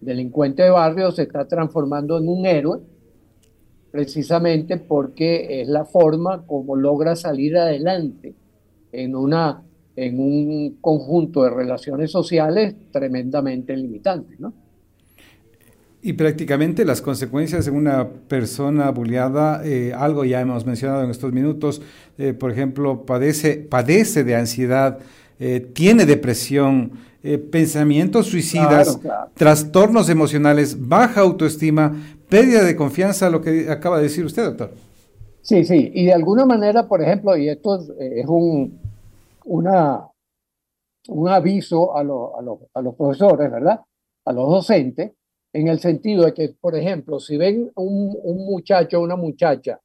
El 0.00 0.06
delincuente 0.06 0.62
de 0.62 0.70
barrio 0.70 1.12
se 1.12 1.24
está 1.24 1.46
transformando 1.46 2.16
en 2.16 2.28
un 2.28 2.46
héroe 2.46 2.80
precisamente 3.90 4.78
porque 4.78 5.60
es 5.60 5.68
la 5.68 5.84
forma 5.84 6.46
como 6.46 6.74
logra 6.76 7.16
salir 7.16 7.56
adelante 7.58 8.34
en, 8.92 9.14
una, 9.14 9.62
en 9.96 10.20
un 10.20 10.76
conjunto 10.80 11.42
de 11.42 11.50
relaciones 11.50 12.10
sociales 12.10 12.74
tremendamente 12.92 13.76
limitantes. 13.76 14.38
¿no? 14.38 14.52
Y 16.02 16.12
prácticamente 16.12 16.84
las 16.84 17.00
consecuencias 17.00 17.64
de 17.64 17.70
una 17.72 18.08
persona 18.08 18.90
bulliada, 18.90 19.62
eh, 19.64 19.92
algo 19.92 20.24
ya 20.24 20.40
hemos 20.40 20.64
mencionado 20.64 21.02
en 21.02 21.10
estos 21.10 21.32
minutos, 21.32 21.82
eh, 22.18 22.32
por 22.32 22.52
ejemplo, 22.52 23.04
padece, 23.04 23.56
padece 23.56 24.22
de 24.22 24.36
ansiedad, 24.36 24.98
eh, 25.40 25.60
tiene 25.72 26.06
depresión, 26.06 26.92
pensamientos 27.50 28.28
suicidas, 28.28 29.00
trastornos 29.34 30.08
emocionales, 30.08 30.76
baja 30.78 31.22
autoestima, 31.22 31.92
pérdida 32.28 32.62
de 32.62 32.76
confianza, 32.76 33.28
lo 33.30 33.40
que 33.40 33.68
acaba 33.68 33.96
de 33.96 34.04
decir 34.04 34.24
usted, 34.24 34.44
doctor. 34.44 34.70
Sí, 35.42 35.64
sí, 35.64 35.90
y 35.92 36.04
de 36.04 36.12
alguna 36.12 36.44
manera, 36.44 36.86
por 36.86 37.02
ejemplo, 37.02 37.36
y 37.36 37.48
esto 37.48 37.80
es, 37.98 38.26
un, 38.28 38.78
una, 39.46 40.08
un 41.08 41.28
aviso 41.28 41.96
a, 41.96 42.00
a, 42.00 42.82
los 42.82 42.94
profesores, 42.96 43.50
¿verdad? 43.50 43.80
A 44.24 44.32
los 44.32 44.48
docentes, 44.48 45.12
en 45.52 45.68
el 45.68 45.78
sentido 45.78 46.24
de 46.24 46.34
que, 46.34 46.56
por 46.60 46.76
ejemplo, 46.76 47.18
si 47.20 47.36
ven 47.36 47.70
un, 47.76 48.16
un 48.22 48.46
muchacho 48.46 48.98
o 48.98 49.04
una 49.04 49.16
muchacha 49.16 49.80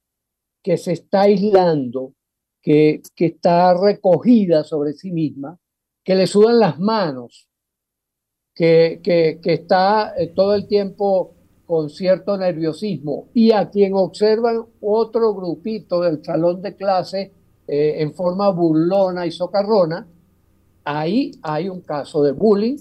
que 0.61 0.77
se 0.77 0.93
está 0.93 1.21
aislando, 1.21 2.13
que, 2.61 3.01
que 3.15 3.27
está 3.27 3.73
recogida 3.73 4.63
sobre 4.63 4.93
sí 4.93 5.11
misma, 5.11 5.57
que 6.03 6.15
le 6.15 6.27
sudan 6.27 6.59
las 6.59 6.79
manos, 6.79 7.47
que, 8.53 8.99
que, 9.03 9.39
que 9.41 9.53
está 9.53 10.13
eh, 10.17 10.27
todo 10.35 10.55
el 10.55 10.67
tiempo 10.67 11.35
con 11.65 11.89
cierto 11.89 12.37
nerviosismo 12.37 13.29
y 13.33 13.51
a 13.53 13.69
quien 13.69 13.93
observan 13.93 14.65
otro 14.81 15.33
grupito 15.33 16.01
del 16.01 16.23
salón 16.23 16.61
de 16.61 16.75
clase 16.75 17.33
eh, 17.73 18.01
en 18.01 18.13
forma 18.13 18.49
burlona 18.49 19.25
y 19.25 19.31
socarrona, 19.31 20.05
ahí 20.83 21.31
hay 21.41 21.69
un 21.69 21.79
caso 21.79 22.21
de 22.21 22.33
bullying 22.33 22.75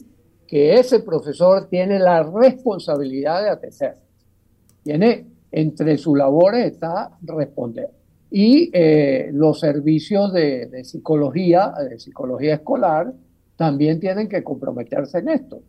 que 0.49 0.75
ese 0.75 0.99
profesor 0.99 1.69
tiene 1.69 2.01
la 2.01 2.25
responsabilidad 2.25 3.41
de 3.41 3.51
atender. 3.51 3.99
Tiene 4.83 5.27
entre 5.53 5.97
sus 5.97 6.19
labores 6.19 6.73
está 6.73 7.17
responder. 7.23 7.89
Y 8.33 8.69
eh, 8.73 9.31
los 9.33 9.61
servicios 9.61 10.33
de, 10.33 10.83
psicología, 10.83 11.73
de 11.89 12.01
psicología 12.01 12.55
escolar, 12.55 13.13
también 13.55 14.01
tienen 14.01 14.29
que 14.29 14.43
comprometerse 14.43 15.19
en 15.19 15.29
esto 15.29 15.63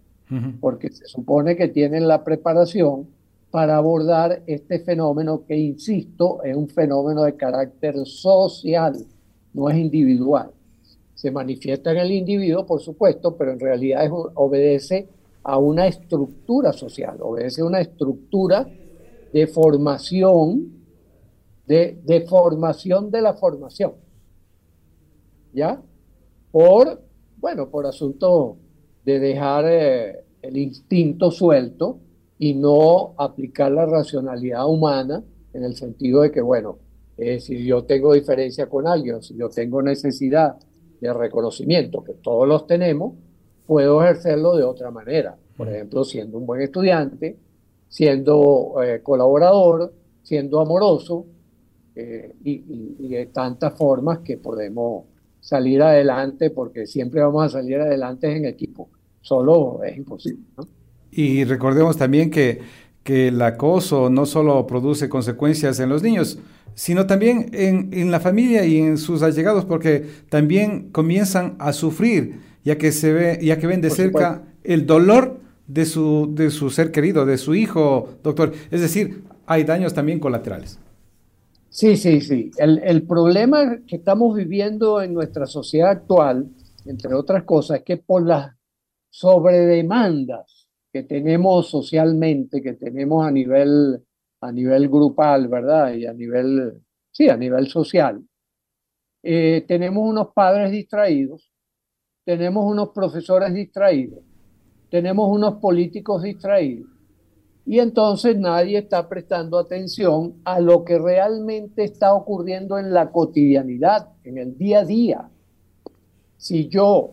porque 0.59 0.89
se 0.89 1.05
supone 1.05 1.55
que 1.55 1.67
tienen 1.67 2.07
la 2.07 2.23
preparación 2.23 3.07
para 3.51 3.75
abordar 3.75 4.43
este 4.47 4.79
fenómeno 4.79 5.43
que, 5.45 5.57
insisto, 5.57 6.41
es 6.41 6.55
un 6.55 6.69
fenómeno 6.69 7.23
de 7.23 7.35
carácter 7.35 7.95
social, 8.05 8.95
no 9.53 9.69
es 9.69 9.77
individual. 9.77 10.51
Se 11.13 11.29
manifiesta 11.29 11.91
en 11.91 11.97
el 11.97 12.11
individuo, 12.11 12.65
por 12.65 12.79
supuesto, 12.79 13.35
pero 13.35 13.51
en 13.51 13.59
realidad 13.59 14.09
obedece 14.35 15.09
a 15.43 15.57
una 15.57 15.85
estructura 15.87 16.71
social, 16.71 17.17
obedece 17.19 17.61
a 17.61 17.65
una 17.65 17.81
estructura 17.81 18.65
de 19.33 19.47
formación, 19.47 20.71
de, 21.67 22.25
formación 22.29 23.11
de 23.11 23.21
la 23.21 23.33
formación. 23.33 23.93
¿Ya? 25.53 25.81
Por, 26.51 27.01
bueno, 27.37 27.69
por 27.69 27.85
asunto 27.85 28.55
de 29.03 29.19
dejar 29.19 29.65
eh, 29.67 30.23
el 30.41 30.57
instinto 30.57 31.31
suelto 31.31 31.99
y 32.41 32.55
no 32.55 33.13
aplicar 33.17 33.71
la 33.71 33.85
racionalidad 33.85 34.67
humana 34.67 35.23
en 35.53 35.63
el 35.63 35.75
sentido 35.75 36.23
de 36.23 36.31
que, 36.31 36.41
bueno, 36.41 36.79
eh, 37.15 37.39
si 37.39 37.63
yo 37.63 37.83
tengo 37.83 38.15
diferencia 38.15 38.67
con 38.67 38.87
alguien, 38.87 39.21
si 39.21 39.37
yo 39.37 39.47
tengo 39.49 39.83
necesidad 39.83 40.55
de 40.99 41.13
reconocimiento, 41.13 42.03
que 42.03 42.13
todos 42.13 42.47
los 42.47 42.65
tenemos, 42.65 43.13
puedo 43.67 44.01
ejercerlo 44.01 44.55
de 44.55 44.63
otra 44.63 44.89
manera. 44.89 45.37
Por 45.55 45.69
ejemplo, 45.69 46.03
siendo 46.03 46.39
un 46.39 46.47
buen 46.47 46.63
estudiante, 46.63 47.37
siendo 47.87 48.73
eh, 48.83 49.01
colaborador, 49.03 49.93
siendo 50.23 50.61
amoroso, 50.61 51.27
y, 51.95 52.95
y, 52.97 53.07
de 53.09 53.27
tantas 53.27 53.77
formas 53.77 54.19
que 54.19 54.37
podemos 54.37 55.03
salir 55.41 55.83
adelante, 55.83 56.49
porque 56.49 56.87
siempre 56.87 57.21
vamos 57.21 57.45
a 57.45 57.49
salir 57.49 57.79
adelante 57.79 58.35
en 58.35 58.45
equipo. 58.45 58.89
Solo 59.21 59.83
es 59.83 59.95
imposible. 59.95 60.43
Y 61.11 61.43
recordemos 61.43 61.97
también 61.97 62.31
que, 62.31 62.61
que 63.03 63.27
el 63.27 63.41
acoso 63.41 64.09
no 64.09 64.25
solo 64.25 64.65
produce 64.65 65.09
consecuencias 65.09 65.79
en 65.79 65.89
los 65.89 66.01
niños, 66.01 66.39
sino 66.73 67.05
también 67.05 67.49
en, 67.53 67.89
en, 67.91 68.11
la 68.11 68.19
familia 68.19 68.65
y 68.65 68.77
en 68.77 68.97
sus 68.97 69.21
allegados, 69.21 69.65
porque 69.65 70.05
también 70.29 70.89
comienzan 70.91 71.55
a 71.59 71.73
sufrir, 71.73 72.39
ya 72.63 72.77
que 72.77 72.91
se 72.91 73.11
ve, 73.11 73.39
ya 73.41 73.59
que 73.59 73.67
ven 73.67 73.81
de 73.81 73.89
cerca 73.89 74.43
el 74.63 74.85
dolor 74.85 75.39
de 75.67 75.85
su, 75.85 76.29
de 76.33 76.49
su 76.49 76.69
ser 76.69 76.91
querido, 76.91 77.25
de 77.25 77.37
su 77.37 77.55
hijo, 77.55 78.09
doctor. 78.23 78.53
Es 78.69 78.81
decir, 78.81 79.23
hay 79.45 79.63
daños 79.63 79.93
también 79.93 80.19
colaterales. 80.19 80.79
Sí, 81.69 81.95
sí, 81.95 82.19
sí. 82.21 82.51
El, 82.57 82.79
el, 82.83 83.03
problema 83.03 83.77
que 83.87 83.95
estamos 83.95 84.35
viviendo 84.35 85.01
en 85.01 85.13
nuestra 85.13 85.45
sociedad 85.45 85.89
actual, 85.89 86.49
entre 86.85 87.13
otras 87.13 87.43
cosas, 87.43 87.79
es 87.79 87.83
que 87.83 87.97
por 87.97 88.25
las 88.25 88.53
sobredemandas 89.09 90.60
que 90.91 91.03
tenemos 91.03 91.69
socialmente, 91.69 92.61
que 92.61 92.73
tenemos 92.73 93.25
a 93.25 93.31
nivel, 93.31 94.03
a 94.41 94.51
nivel 94.51 94.89
grupal, 94.89 95.47
¿verdad? 95.47 95.93
Y 95.93 96.05
a 96.05 96.13
nivel, 96.13 96.81
sí, 97.11 97.29
a 97.29 97.37
nivel 97.37 97.67
social, 97.67 98.21
eh, 99.23 99.63
tenemos 99.67 100.07
unos 100.07 100.33
padres 100.33 100.71
distraídos, 100.71 101.51
tenemos 102.25 102.65
unos 102.65 102.89
profesores 102.89 103.53
distraídos, 103.53 104.19
tenemos 104.89 105.29
unos 105.29 105.55
políticos 105.55 106.23
distraídos 106.23 106.89
y 107.65 107.79
entonces 107.79 108.37
nadie 108.37 108.79
está 108.79 109.07
prestando 109.07 109.57
atención 109.59 110.41
a 110.43 110.59
lo 110.59 110.83
que 110.83 110.97
realmente 110.97 111.83
está 111.83 112.13
ocurriendo 112.13 112.79
en 112.79 112.91
la 112.91 113.11
cotidianidad, 113.11 114.09
en 114.23 114.39
el 114.39 114.57
día 114.57 114.79
a 114.79 114.85
día. 114.85 115.29
Si 116.37 116.67
yo, 116.67 117.11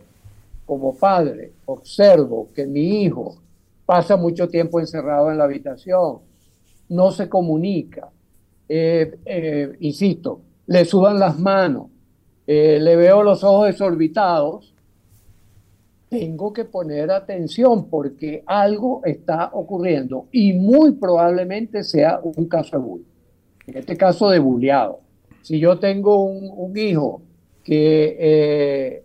como 0.65 0.97
padre, 0.97 1.53
observo 1.67 2.49
que 2.55 2.67
mi 2.67 3.03
hijo 3.03 3.37
pasa 3.89 4.19
mucho 4.19 4.51
tiempo 4.51 4.81
encerrado 4.81 5.31
en 5.31 5.39
la 5.39 5.45
habitación, 5.45 6.19
no 6.91 7.11
se 7.11 7.27
comunica, 7.27 8.11
eh, 8.69 9.19
eh, 9.25 9.77
insisto, 9.81 10.43
le 10.67 10.85
sudan 10.85 11.19
las 11.19 11.39
manos, 11.39 11.87
eh, 12.47 12.79
le 12.83 12.97
veo 12.97 13.23
los 13.23 13.43
ojos 13.43 13.69
desorbitados, 13.69 14.75
tengo 16.11 16.53
que 16.53 16.67
poner 16.67 17.11
atención 17.11 17.89
porque 17.89 18.43
algo 18.45 19.01
está 19.07 19.49
ocurriendo 19.55 20.27
y 20.33 20.53
muy 20.53 20.93
probablemente 20.93 21.83
sea 21.83 22.21
un 22.23 22.45
caso 22.47 22.77
de 22.77 22.83
bullying. 22.83 23.05
En 23.69 23.77
este 23.79 23.97
caso 23.97 24.29
de 24.29 24.39
bulleado. 24.39 25.01
Si 25.41 25.59
yo 25.59 25.79
tengo 25.79 26.27
un, 26.27 26.77
hijo 26.77 27.23
que 27.65 29.03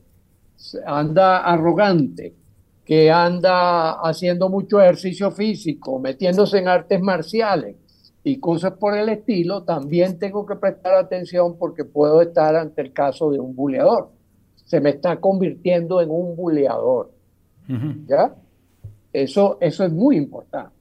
anda 0.85 1.37
arrogante, 1.37 2.42
que 2.85 3.11
anda 3.11 3.91
haciendo 4.01 4.49
mucho 4.49 4.81
ejercicio 4.81 5.31
físico, 5.31 5.99
metiéndose 5.99 6.57
en 6.57 6.67
artes 6.67 7.01
marciales 7.01 7.75
y 8.23 8.39
cosas 8.39 8.73
por 8.73 8.97
el 8.97 9.09
estilo, 9.09 9.63
también 9.63 10.19
tengo 10.19 10.45
que 10.45 10.55
prestar 10.55 10.95
atención 10.95 11.57
porque 11.57 11.85
puedo 11.85 12.21
estar 12.21 12.55
ante 12.55 12.81
el 12.81 12.93
caso 12.93 13.31
de 13.31 13.39
un 13.39 13.55
buleador 13.55 14.09
se 14.65 14.81
me 14.81 14.89
está 14.89 15.19
convirtiendo 15.19 16.01
en 16.01 16.09
un 16.09 16.35
buleador. 16.35 17.11
¿Ya? 18.07 18.35
Eso, 19.11 19.57
eso 19.61 19.85
es 19.85 19.91
muy 19.91 20.17
importante. 20.17 20.73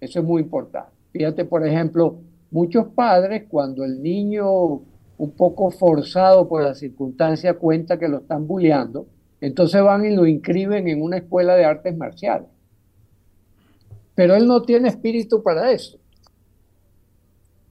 Eso 0.00 0.20
es 0.20 0.24
muy 0.26 0.42
importante. 0.42 0.90
Fíjate, 1.10 1.46
por 1.46 1.66
ejemplo, 1.66 2.18
muchos 2.50 2.88
padres 2.88 3.44
cuando 3.48 3.84
el 3.84 4.02
niño 4.02 4.82
un 5.16 5.30
poco 5.36 5.70
forzado 5.70 6.46
por 6.48 6.62
la 6.62 6.74
circunstancia 6.74 7.54
cuenta 7.54 7.98
que 7.98 8.08
lo 8.08 8.18
están 8.18 8.46
bulleando, 8.46 9.06
entonces 9.44 9.82
van 9.82 10.06
y 10.06 10.14
lo 10.14 10.26
inscriben 10.26 10.88
en 10.88 11.02
una 11.02 11.18
escuela 11.18 11.54
de 11.54 11.66
artes 11.66 11.94
marciales. 11.96 12.48
Pero 14.14 14.34
él 14.34 14.46
no 14.46 14.62
tiene 14.62 14.88
espíritu 14.88 15.42
para 15.42 15.70
eso. 15.70 15.98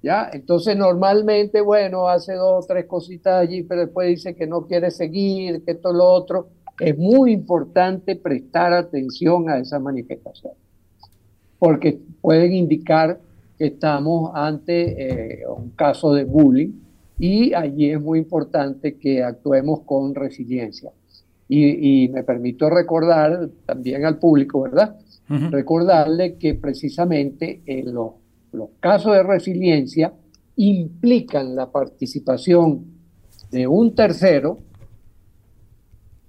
¿ya? 0.03 0.29
Entonces 0.31 0.77
normalmente, 0.77 1.61
bueno, 1.61 2.07
hace 2.07 2.33
dos 2.33 2.65
o 2.65 2.67
tres 2.67 2.85
cositas 2.85 3.41
allí, 3.41 3.63
pero 3.63 3.81
después 3.81 4.07
dice 4.07 4.35
que 4.35 4.45
no 4.45 4.67
quiere 4.67 4.91
seguir, 4.91 5.63
que 5.63 5.71
esto 5.71 5.91
lo 5.91 6.05
otro. 6.05 6.49
Es 6.79 6.95
muy 6.95 7.31
importante 7.31 8.15
prestar 8.17 8.73
atención 8.73 9.49
a 9.49 9.57
esa 9.57 9.79
manifestación, 9.79 10.53
porque 11.57 11.99
pueden 12.21 12.53
indicar 12.53 13.19
que 13.57 13.67
estamos 13.67 14.31
ante 14.35 15.41
eh, 15.41 15.47
un 15.47 15.71
caso 15.71 16.13
de 16.13 16.25
bullying 16.25 16.73
y 17.17 17.53
allí 17.53 17.91
es 17.91 18.01
muy 18.01 18.19
importante 18.19 18.97
que 18.97 19.23
actuemos 19.23 19.81
con 19.81 20.13
resiliencia. 20.13 20.91
Y, 21.47 22.09
me 22.09 22.23
permito 22.23 22.69
recordar 22.69 23.49
también 23.65 24.05
al 24.05 24.17
público, 24.17 24.61
¿verdad? 24.61 24.97
Recordarle 25.27 26.35
que 26.37 26.55
precisamente 26.55 27.61
en 27.65 27.93
los 27.93 28.13
los 28.53 28.69
casos 28.79 29.13
de 29.13 29.23
resiliencia 29.23 30.13
implican 30.55 31.55
la 31.55 31.71
participación 31.71 32.85
de 33.51 33.67
un 33.67 33.95
tercero 33.95 34.59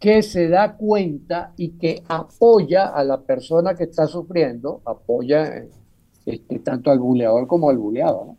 que 0.00 0.22
se 0.22 0.48
da 0.48 0.77
cuenta 0.77 1.53
y 1.57 1.70
que 1.70 2.03
apoya 2.09 2.88
a 2.88 3.05
la 3.05 3.20
persona 3.20 3.74
que 3.74 3.85
está 3.85 4.07
sufriendo, 4.07 4.81
apoya 4.85 5.64
este, 6.27 6.59
tanto 6.59 6.90
al 6.90 6.98
buleador 6.98 7.46
como 7.46 7.70
al 7.70 7.79
buleado, 7.79 8.37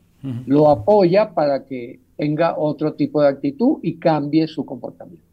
lo 0.47 0.69
apoya 0.69 1.35
para 1.35 1.65
que 1.65 1.99
tenga 2.17 2.57
otro 2.57 2.93
tipo 2.93 3.21
de 3.21 3.27
actitud 3.27 3.77
y 3.83 3.97
cambie 3.97 4.47
su 4.47 4.65
comportamiento. 4.65 5.24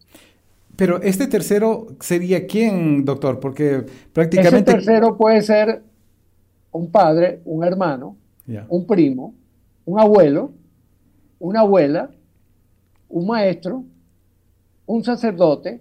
Pero 0.76 1.02
este 1.02 1.26
tercero 1.26 1.88
sería 2.00 2.46
quién, 2.46 3.04
doctor, 3.04 3.38
porque 3.40 3.85
prácticamente... 4.12 4.70
Ese 4.70 4.78
tercero 4.78 5.16
puede 5.16 5.42
ser 5.42 5.82
un 6.72 6.90
padre, 6.90 7.40
un 7.44 7.64
hermano, 7.64 8.16
un 8.68 8.87
primo, 8.87 9.35
un 9.85 10.00
abuelo, 10.00 10.52
una 11.38 11.61
abuela, 11.61 12.11
un 13.08 13.26
maestro, 13.26 13.85
un 14.87 15.04
sacerdote 15.04 15.80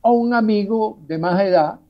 o 0.00 0.12
un 0.12 0.34
amigo 0.34 0.98
de 1.06 1.18
más 1.18 1.40
edad. 1.42 1.80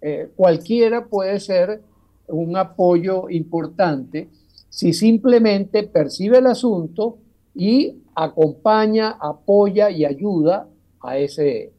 Eh, 0.00 0.30
cualquiera 0.36 1.06
puede 1.06 1.40
ser 1.40 1.82
un 2.26 2.56
apoyo 2.56 3.28
importante 3.30 4.28
si 4.68 4.92
simplemente 4.92 5.82
percibe 5.82 6.38
el 6.38 6.46
asunto 6.46 7.18
y 7.54 8.02
acompaña, 8.14 9.10
apoya 9.20 9.90
y 9.90 10.04
ayuda 10.04 10.66
a 11.02 11.18
ese, 11.18 11.72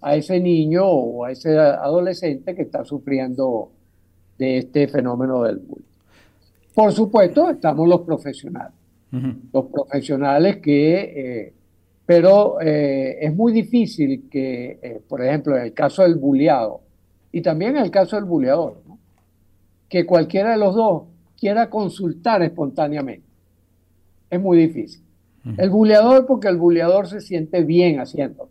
a 0.00 0.16
ese 0.16 0.40
niño 0.40 0.86
o 0.86 1.24
a 1.24 1.32
ese 1.32 1.58
adolescente 1.58 2.54
que 2.54 2.62
está 2.62 2.84
sufriendo 2.84 3.70
de 4.38 4.58
este 4.58 4.88
fenómeno 4.88 5.42
del 5.42 5.58
bullying. 5.58 5.84
Por 6.74 6.92
supuesto, 6.92 7.50
estamos 7.50 7.88
los 7.88 8.00
profesionales. 8.00 8.72
Los 9.52 9.66
profesionales 9.66 10.56
que, 10.56 10.94
eh, 11.46 11.52
pero 12.04 12.60
eh, 12.60 13.16
es 13.20 13.32
muy 13.32 13.52
difícil 13.52 14.28
que, 14.28 14.80
eh, 14.82 15.00
por 15.08 15.24
ejemplo, 15.24 15.56
en 15.56 15.62
el 15.62 15.72
caso 15.72 16.02
del 16.02 16.16
buleado 16.16 16.80
y 17.30 17.40
también 17.40 17.76
en 17.76 17.84
el 17.84 17.92
caso 17.92 18.16
del 18.16 18.24
buleador, 18.24 18.82
que 19.88 20.04
cualquiera 20.04 20.50
de 20.50 20.58
los 20.58 20.74
dos 20.74 21.04
quiera 21.38 21.70
consultar 21.70 22.42
espontáneamente. 22.42 23.28
Es 24.30 24.40
muy 24.40 24.58
difícil. 24.58 25.04
El 25.58 25.70
buleador, 25.70 26.26
porque 26.26 26.48
el 26.48 26.56
buleador 26.56 27.06
se 27.06 27.20
siente 27.20 27.62
bien 27.62 28.00
haciéndolo. 28.00 28.50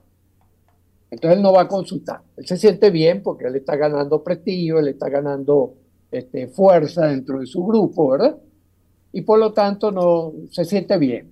Entonces 1.13 1.38
él 1.38 1.43
no 1.43 1.54
va 1.54 1.62
a 1.62 1.67
consultar. 1.67 2.21
Él 2.38 2.47
se 2.47 2.58
siente 2.58 2.89
bien 2.89 3.21
porque 3.21 3.45
él 3.45 3.56
está 3.56 3.76
ganando 3.76 4.23
prestigio, 4.23 4.80
él 4.80 4.88
está 4.88 5.10
ganando 5.10 5.76
este, 6.12 6.47
fuerza 6.47 7.06
dentro 7.06 7.39
de 7.39 7.45
su 7.45 7.63
grupo, 7.63 8.10
¿verdad? 8.10 8.38
Y 9.12 9.21
por 9.21 9.38
lo 9.38 9.54
tanto 9.54 9.91
no 9.91 10.34
se 10.49 10.65
siente 10.65 10.97
bien. 10.97 11.32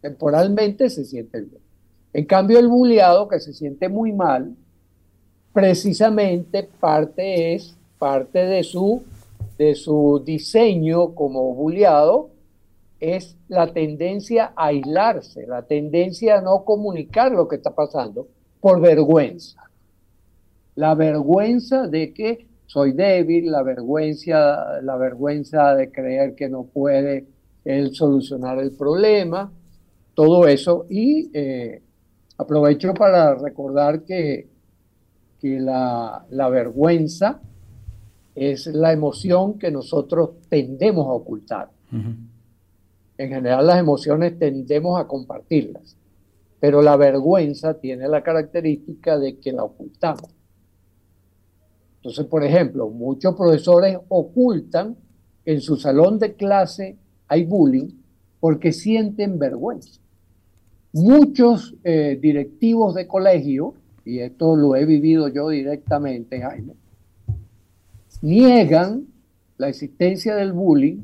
Temporalmente 0.00 0.88
se 0.88 1.04
siente 1.04 1.42
bien. 1.42 1.60
En 2.14 2.24
cambio, 2.24 2.58
el 2.58 2.68
bulleado, 2.68 3.28
que 3.28 3.40
se 3.40 3.52
siente 3.52 3.90
muy 3.90 4.12
mal, 4.12 4.56
precisamente 5.52 6.68
parte 6.80 7.54
es 7.54 7.76
parte 7.98 8.38
de 8.38 8.64
su, 8.64 9.02
de 9.58 9.74
su 9.74 10.22
diseño 10.24 11.14
como 11.14 11.54
bulleado, 11.54 12.30
es 13.00 13.36
la 13.48 13.70
tendencia 13.70 14.54
a 14.56 14.68
aislarse, 14.68 15.46
la 15.46 15.62
tendencia 15.62 16.38
a 16.38 16.40
no 16.40 16.64
comunicar 16.64 17.32
lo 17.32 17.48
que 17.48 17.56
está 17.56 17.74
pasando 17.74 18.26
por 18.60 18.80
vergüenza. 18.80 19.62
La 20.76 20.94
vergüenza 20.94 21.86
de 21.88 22.12
que 22.12 22.46
soy 22.66 22.92
débil, 22.92 23.50
la 23.50 23.62
vergüenza, 23.62 24.80
la 24.82 24.96
vergüenza 24.96 25.74
de 25.74 25.90
creer 25.90 26.34
que 26.34 26.48
no 26.48 26.64
puede 26.64 27.26
él 27.64 27.94
solucionar 27.94 28.58
el 28.58 28.72
problema, 28.72 29.52
todo 30.14 30.46
eso. 30.46 30.86
Y 30.88 31.30
eh, 31.32 31.82
aprovecho 32.38 32.94
para 32.94 33.34
recordar 33.34 34.02
que, 34.02 34.48
que 35.40 35.58
la, 35.58 36.24
vergüenza 36.50 37.40
es 38.34 38.66
la 38.66 38.92
emoción 38.92 39.58
que 39.58 39.70
nosotros 39.70 40.30
tendemos 40.48 41.06
a 41.06 41.12
ocultar. 41.12 41.70
En 41.92 43.28
general 43.28 43.66
las 43.66 43.78
emociones 43.78 44.38
tendemos 44.38 44.98
a 44.98 45.06
compartirlas, 45.06 45.96
pero 46.60 46.82
la 46.82 46.96
vergüenza 46.96 47.74
tiene 47.80 48.06
la 48.06 48.22
característica 48.22 49.18
de 49.18 49.38
que 49.38 49.52
la 49.52 49.64
ocultamos. 49.64 50.30
Entonces, 51.96 52.26
por 52.26 52.44
ejemplo, 52.44 52.88
muchos 52.90 53.34
profesores 53.34 53.98
ocultan 54.08 54.96
que 55.44 55.52
en 55.52 55.60
su 55.60 55.76
salón 55.76 56.18
de 56.18 56.34
clase 56.34 56.96
hay 57.28 57.44
bullying 57.44 57.88
porque 58.40 58.72
sienten 58.72 59.38
vergüenza. 59.38 60.00
Muchos 60.92 61.74
eh, 61.84 62.18
directivos 62.20 62.94
de 62.94 63.06
colegio, 63.06 63.74
y 64.04 64.20
esto 64.20 64.56
lo 64.56 64.76
he 64.76 64.84
vivido 64.84 65.28
yo 65.28 65.48
directamente, 65.48 66.40
Jaime, 66.40 66.74
niegan 68.22 69.06
la 69.56 69.68
existencia 69.68 70.34
del 70.36 70.52
bullying 70.52 70.98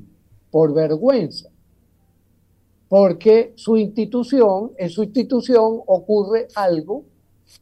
por 0.50 0.74
vergüenza. 0.74 1.50
Porque 2.88 3.52
su 3.56 3.76
institución, 3.76 4.72
en 4.78 4.90
su 4.90 5.02
institución 5.02 5.80
ocurre 5.86 6.48
algo 6.54 7.04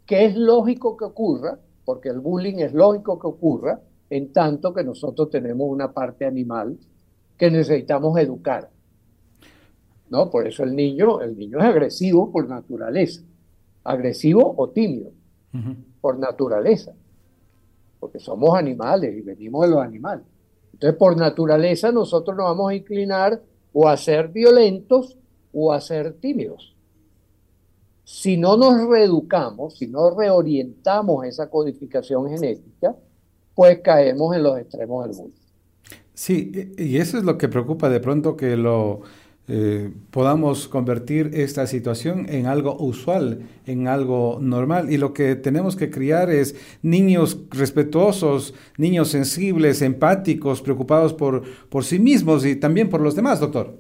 que 0.07 0.27
es 0.27 0.37
lógico 0.37 0.97
que 0.97 1.05
ocurra, 1.05 1.59
porque 1.85 2.11
el 2.11 2.21
bullying 2.21 2.59
es 2.59 2.73
lógico 2.73 3.19
que 3.19 3.27
ocurra, 3.27 3.81
en 4.11 4.33
tanto 4.33 4.73
que 4.75 4.85
nosotros 4.85 5.31
tenemos 5.31 5.69
una 5.69 5.93
parte 5.93 6.25
animal 6.25 6.79
que 7.39 7.51
necesitamos 7.51 8.19
educar. 8.19 8.71
¿No? 10.11 10.31
Por 10.31 10.47
eso 10.47 10.63
el 10.63 10.77
niño, 10.77 11.21
el 11.21 11.37
niño 11.37 11.59
es 11.59 11.65
agresivo 11.65 12.31
por 12.31 12.49
naturaleza, 12.49 13.23
agresivo 13.83 14.55
o 14.57 14.69
tímido 14.69 15.11
por 16.01 16.19
naturaleza, 16.19 16.93
porque 17.99 18.19
somos 18.19 18.57
animales 18.57 19.17
y 19.17 19.23
venimos 19.23 19.63
de 19.63 19.75
los 19.75 19.83
animales. 19.83 20.25
Entonces, 20.73 20.99
por 20.99 21.17
naturaleza 21.17 21.91
nosotros 21.93 22.37
nos 22.37 22.47
vamos 22.47 22.71
a 22.71 22.75
inclinar 22.75 23.41
o 23.75 23.89
a 23.89 23.97
ser 23.99 24.29
violentos 24.29 25.19
o 25.53 25.73
a 25.73 25.81
ser 25.81 26.15
tímidos. 26.15 26.75
Si 28.05 28.37
no 28.37 28.57
nos 28.57 28.89
reeducamos, 28.89 29.77
si 29.77 29.87
no 29.87 30.11
reorientamos 30.17 31.27
esa 31.27 31.51
codificación 31.51 32.31
genética, 32.31 32.95
pues 33.55 33.81
caemos 33.81 34.35
en 34.35 34.43
los 34.43 34.59
extremos 34.59 35.07
del 35.07 35.17
mundo. 35.17 35.37
Sí, 36.15 36.73
y 36.79 36.97
eso 36.99 37.19
es 37.19 37.25
lo 37.25 37.37
que 37.37 37.49
preocupa 37.49 37.89
de 37.89 38.01
pronto 38.01 38.37
que 38.37 38.57
lo 38.57 39.01
eh, 39.47 39.93
podamos 40.11 40.69
convertir 40.69 41.33
esta 41.35 41.67
situación 41.67 42.27
en 42.31 42.47
algo 42.47 42.77
usual, 42.79 43.41
en 43.67 43.89
algo 43.89 44.39
normal. 44.41 44.91
Y 44.91 44.97
lo 44.97 45.13
que 45.13 45.37
tenemos 45.37 45.77
que 45.77 45.91
criar 45.91 46.31
es 46.31 46.57
niños 46.83 47.39
respetuosos, 47.51 48.55
niños 48.79 49.09
sensibles, 49.09 49.83
empáticos, 49.83 50.63
preocupados 50.63 51.13
por, 51.13 51.43
por 51.69 51.85
sí 51.85 51.99
mismos 51.99 52.47
y 52.47 52.57
también 52.57 52.89
por 52.89 53.01
los 53.01 53.15
demás, 53.15 53.41
doctor. 53.41 53.75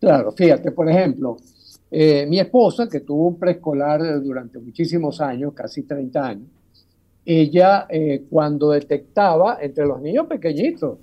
Claro, 0.00 0.32
fíjate, 0.32 0.72
por 0.72 0.90
ejemplo, 0.90 1.36
eh, 1.88 2.26
mi 2.26 2.40
esposa, 2.40 2.88
que 2.88 3.00
tuvo 3.00 3.28
un 3.28 3.38
preescolar 3.38 4.20
durante 4.20 4.58
muchísimos 4.58 5.20
años, 5.20 5.52
casi 5.54 5.82
30 5.84 6.26
años, 6.26 6.48
ella 7.24 7.86
eh, 7.88 8.24
cuando 8.28 8.70
detectaba 8.70 9.58
entre 9.60 9.86
los 9.86 10.00
niños 10.00 10.26
pequeñitos, 10.26 10.98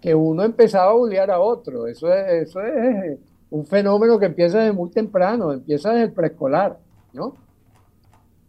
que 0.00 0.14
uno 0.14 0.44
empezaba 0.44 0.90
a 0.90 0.94
bullear 0.94 1.30
a 1.30 1.40
otro. 1.40 1.86
Eso 1.86 2.12
es, 2.12 2.48
eso 2.48 2.60
es 2.60 3.18
un 3.50 3.66
fenómeno 3.66 4.18
que 4.18 4.26
empieza 4.26 4.58
desde 4.58 4.72
muy 4.72 4.90
temprano, 4.90 5.52
empieza 5.52 5.90
desde 5.90 6.04
el 6.04 6.12
preescolar, 6.12 6.78
¿no? 7.12 7.34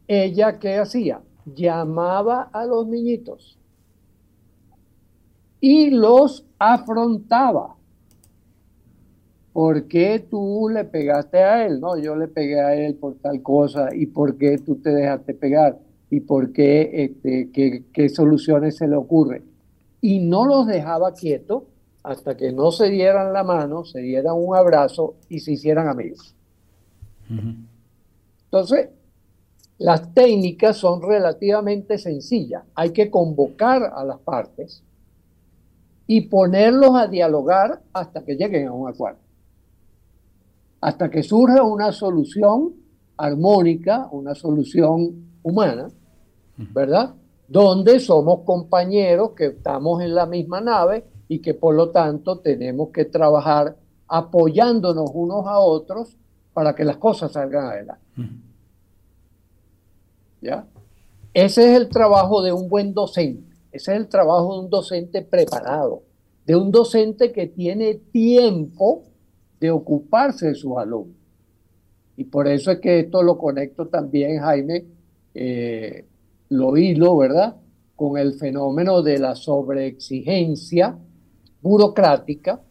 Ella, 0.08 0.60
¿qué 0.60 0.78
hacía? 0.78 1.22
Llamaba 1.46 2.50
a 2.52 2.66
los 2.66 2.88
niñitos 2.88 3.60
y 5.62 5.90
los 5.92 6.46
afrontaba. 6.58 7.76
¿Por 9.54 9.88
qué 9.88 10.26
tú 10.30 10.70
le 10.72 10.86
pegaste 10.86 11.38
a 11.38 11.66
él? 11.66 11.80
No, 11.80 11.98
yo 11.98 12.16
le 12.16 12.28
pegué 12.28 12.62
a 12.62 12.76
él 12.76 12.96
por 12.96 13.16
tal 13.16 13.42
cosa. 13.42 13.90
¿Y 13.94 14.06
por 14.06 14.38
qué 14.38 14.58
tú 14.60 14.76
te 14.76 14.92
dejaste 14.92 15.34
pegar? 15.34 15.80
¿Y 16.10 16.22
por 16.22 16.54
qué, 16.54 16.90
este, 16.94 17.50
qué, 17.52 17.84
qué 17.92 18.10
soluciones 18.10 18.78
se 18.78 18.88
le 18.88 18.96
ocurren? 18.96 19.44
Y 20.02 20.20
no 20.20 20.46
los 20.46 20.68
dejaba 20.68 21.14
quietos 21.14 21.64
hasta 22.04 22.38
que 22.38 22.52
no 22.52 22.72
se 22.72 22.90
dieran 22.90 23.34
la 23.34 23.44
mano, 23.44 23.84
se 23.84 24.00
dieran 24.00 24.36
un 24.38 24.56
abrazo 24.56 25.16
y 25.28 25.40
se 25.40 25.54
hicieran 25.54 25.88
amigos. 25.88 26.34
Entonces, 28.46 28.90
las 29.78 30.14
técnicas 30.14 30.78
son 30.78 31.02
relativamente 31.02 31.98
sencillas. 31.98 32.64
Hay 32.76 32.92
que 32.92 33.10
convocar 33.10 33.92
a 33.96 34.04
las 34.04 34.20
partes 34.20 34.84
y 36.08 36.22
ponerlos 36.22 36.96
a 36.96 37.08
dialogar 37.08 37.82
hasta 37.94 38.24
que 38.24 38.36
lleguen 38.36 38.68
a 38.68 38.74
un 38.74 38.90
acuerdo. 38.90 39.20
Hasta 40.82 41.10
que 41.10 41.22
surja 41.22 41.62
una 41.64 41.92
solución 41.92 42.74
armónica, 43.16 44.08
una 44.12 44.34
solución 44.34 45.30
humana, 45.44 45.90
¿verdad? 46.58 47.14
Donde 47.50 48.00
somos 48.00 48.42
compañeros 48.46 49.32
que 49.32 49.48
estamos 49.48 50.02
en 50.04 50.14
la 50.14 50.28
misma 50.28 50.62
nave 50.62 51.04
y 51.28 51.40
que 51.40 51.56
por 51.56 51.74
lo 51.74 51.90
tanto 51.90 52.40
tenemos 52.40 52.90
que 52.90 53.06
trabajar 53.06 53.76
apoyándonos 54.08 55.10
unos 55.14 55.48
a 55.48 55.60
otros 55.60 56.16
para 56.54 56.76
que 56.76 56.84
las 56.84 56.98
cosas 56.98 57.32
salgan 57.32 57.66
adelante. 57.66 58.04
¿Ya? 60.42 60.68
Ese 61.34 61.72
es 61.72 61.82
el 61.82 61.90
trabajo 61.90 62.44
de 62.44 62.54
un 62.54 62.70
buen 62.70 62.94
docente, 62.94 63.56
ese 63.72 63.94
es 63.94 63.98
el 64.00 64.08
trabajo 64.08 64.54
de 64.54 64.60
un 64.60 64.70
docente 64.70 65.22
preparado, 65.24 66.04
de 66.46 66.56
un 66.56 66.72
docente 66.72 67.32
que 67.32 67.48
tiene 67.48 67.96
tiempo 67.96 69.04
de 69.60 69.72
ocuparse 69.72 70.48
de 70.48 70.56
sus 70.56 70.78
alumnos. 70.78 71.16
Y 72.16 72.26
por 72.26 72.48
eso 72.48 72.72
es 72.72 72.80
que 72.80 73.00
esto 73.00 73.24
lo 73.24 73.38
conecto 73.38 73.88
también, 73.88 74.40
Jaime, 74.40 74.86
eh, 75.34 76.06
lo 76.50 76.78
hilo, 76.78 77.18
¿verdad? 77.18 77.56
Con 77.96 78.18
el 78.18 78.34
fenómeno 78.34 79.02
de 79.02 79.20
la 79.20 79.36
sobreexigencia 79.36 80.98
burocrática 81.62 82.62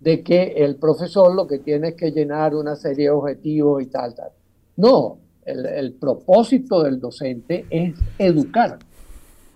de 0.00 0.22
que 0.22 0.54
el 0.56 0.76
profesor 0.76 1.34
lo 1.34 1.46
que 1.46 1.58
tiene 1.58 1.88
es 1.88 1.94
que 1.94 2.10
llenar 2.10 2.54
una 2.54 2.76
serie 2.76 3.06
de 3.06 3.10
objetivos 3.10 3.82
y 3.82 3.86
tal, 3.86 4.14
tal. 4.14 4.30
No, 4.76 5.18
el, 5.44 5.94
propósito 5.94 6.82
del 6.82 7.00
docente 7.00 7.66
es 7.70 7.94
educar. 8.18 8.78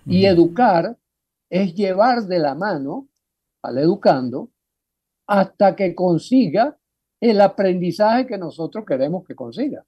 Y 0.06 0.24
educar 0.24 0.96
es 1.50 1.74
llevar 1.74 2.22
de 2.26 2.38
la 2.38 2.54
mano 2.54 3.08
al 3.62 3.78
educando 3.78 4.50
hasta 5.26 5.76
que 5.76 5.94
consiga 5.94 6.78
el 7.20 7.40
aprendizaje 7.40 8.26
que 8.26 8.38
nosotros 8.38 8.84
queremos 8.86 9.24
que 9.24 9.34
consiga. 9.34 9.84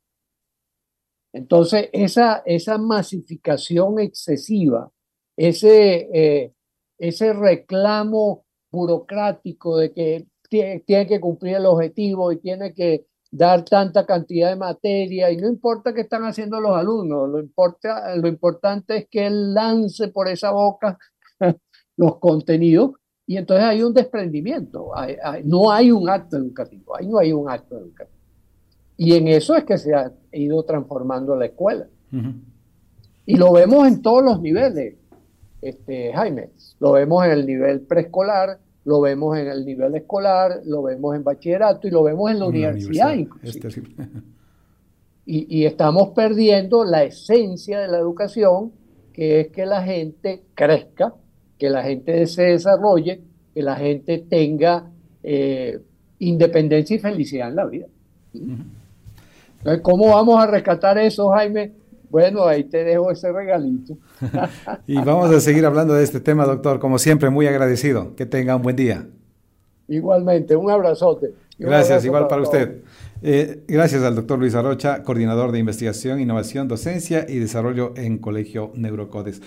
Entonces, 1.32 1.88
esa, 1.92 2.42
esa 2.44 2.78
masificación 2.78 3.98
excesiva, 4.00 4.90
ese, 5.36 6.08
eh, 6.12 6.52
ese 6.98 7.32
reclamo 7.32 8.44
burocrático 8.70 9.78
de 9.78 9.92
que 9.92 10.26
tiene 10.48 11.06
que 11.06 11.20
cumplir 11.20 11.56
el 11.56 11.66
objetivo 11.66 12.32
y 12.32 12.38
tiene 12.38 12.74
que 12.74 13.06
dar 13.30 13.64
tanta 13.64 14.04
cantidad 14.04 14.50
de 14.50 14.56
materia 14.56 15.30
y 15.30 15.38
no 15.38 15.48
importa 15.48 15.94
qué 15.94 16.02
están 16.02 16.22
haciendo 16.24 16.60
los 16.60 16.76
alumnos, 16.76 17.28
lo, 17.30 17.40
importa, 17.40 18.14
lo 18.16 18.28
importante 18.28 18.98
es 18.98 19.08
que 19.08 19.26
él 19.26 19.54
lance 19.54 20.08
por 20.08 20.28
esa 20.28 20.50
boca 20.50 20.98
los 21.96 22.18
contenidos 22.18 22.92
y 23.26 23.38
entonces 23.38 23.64
hay 23.64 23.82
un 23.82 23.94
desprendimiento, 23.94 24.90
no 25.44 25.70
hay 25.70 25.90
un 25.90 26.10
acto 26.10 26.36
educativo, 26.36 26.94
ahí 26.94 27.06
no 27.06 27.18
hay 27.18 27.32
un 27.32 27.48
acto 27.48 27.78
educativo. 27.78 28.21
Y 28.96 29.14
en 29.14 29.28
eso 29.28 29.56
es 29.56 29.64
que 29.64 29.78
se 29.78 29.94
ha 29.94 30.12
ido 30.32 30.62
transformando 30.64 31.34
la 31.36 31.46
escuela. 31.46 31.86
Y 33.24 33.36
lo 33.36 33.52
vemos 33.52 33.88
en 33.88 34.02
todos 34.02 34.22
los 34.22 34.40
niveles, 34.40 34.96
este, 35.60 36.12
Jaime. 36.12 36.50
Lo 36.80 36.92
vemos 36.92 37.24
en 37.24 37.30
el 37.32 37.46
nivel 37.46 37.80
preescolar, 37.80 38.58
lo 38.84 39.00
vemos 39.00 39.38
en 39.38 39.48
el 39.48 39.64
nivel 39.64 39.94
escolar, 39.94 40.60
lo 40.64 40.82
vemos 40.82 41.16
en 41.16 41.24
bachillerato 41.24 41.86
y 41.86 41.90
lo 41.90 42.02
vemos 42.02 42.30
en 42.30 42.38
la, 42.38 42.46
universidad. 42.46 43.14
Y, 45.24 45.60
y 45.60 45.66
estamos 45.66 46.08
perdiendo 46.16 46.84
la 46.84 47.04
esencia 47.04 47.78
de 47.78 47.86
la 47.86 47.98
educación, 47.98 48.72
que 49.12 49.42
es 49.42 49.48
que 49.52 49.66
la 49.66 49.80
gente 49.84 50.42
crezca, 50.54 51.14
que 51.58 51.70
la 51.70 51.84
gente 51.84 52.26
se 52.26 52.42
desarrolle, 52.42 53.20
que 53.54 53.62
la 53.62 53.76
gente 53.76 54.24
tenga 54.28 54.90
eh, 55.22 55.80
independencia 56.18 56.96
y 56.96 56.98
felicidad 56.98 57.48
en 57.48 57.56
la 57.56 57.66
vida. 57.66 57.86
¿Cómo 59.82 60.08
vamos 60.08 60.42
a 60.42 60.46
rescatar 60.46 60.98
eso, 60.98 61.30
Jaime? 61.30 61.72
Bueno, 62.10 62.44
ahí 62.44 62.64
te 62.64 62.84
dejo 62.84 63.10
ese 63.10 63.32
regalito. 63.32 63.96
y 64.86 64.96
vamos 64.96 65.30
a 65.30 65.40
seguir 65.40 65.64
hablando 65.64 65.94
de 65.94 66.04
este 66.04 66.20
tema, 66.20 66.44
doctor. 66.44 66.78
Como 66.78 66.98
siempre, 66.98 67.30
muy 67.30 67.46
agradecido. 67.46 68.14
Que 68.16 68.26
tenga 68.26 68.54
un 68.54 68.62
buen 68.62 68.76
día. 68.76 69.06
Igualmente, 69.88 70.54
un 70.54 70.70
abrazote. 70.70 71.32
gracias, 71.58 72.04
igual 72.04 72.28
para, 72.28 72.42
usted. 72.42 72.82
Eh, 73.22 73.62
gracias 73.66 74.02
al 74.02 74.14
doctor 74.14 74.38
Luis 74.38 74.54
Arocha, 74.54 75.02
coordinador 75.04 75.52
de 75.52 75.60
investigación, 75.60 76.20
innovación, 76.20 76.68
docencia 76.68 77.24
y 77.26 77.38
desarrollo 77.38 77.94
en 77.96 78.18
Colegio 78.18 78.72
Neurocodes. 78.74 79.40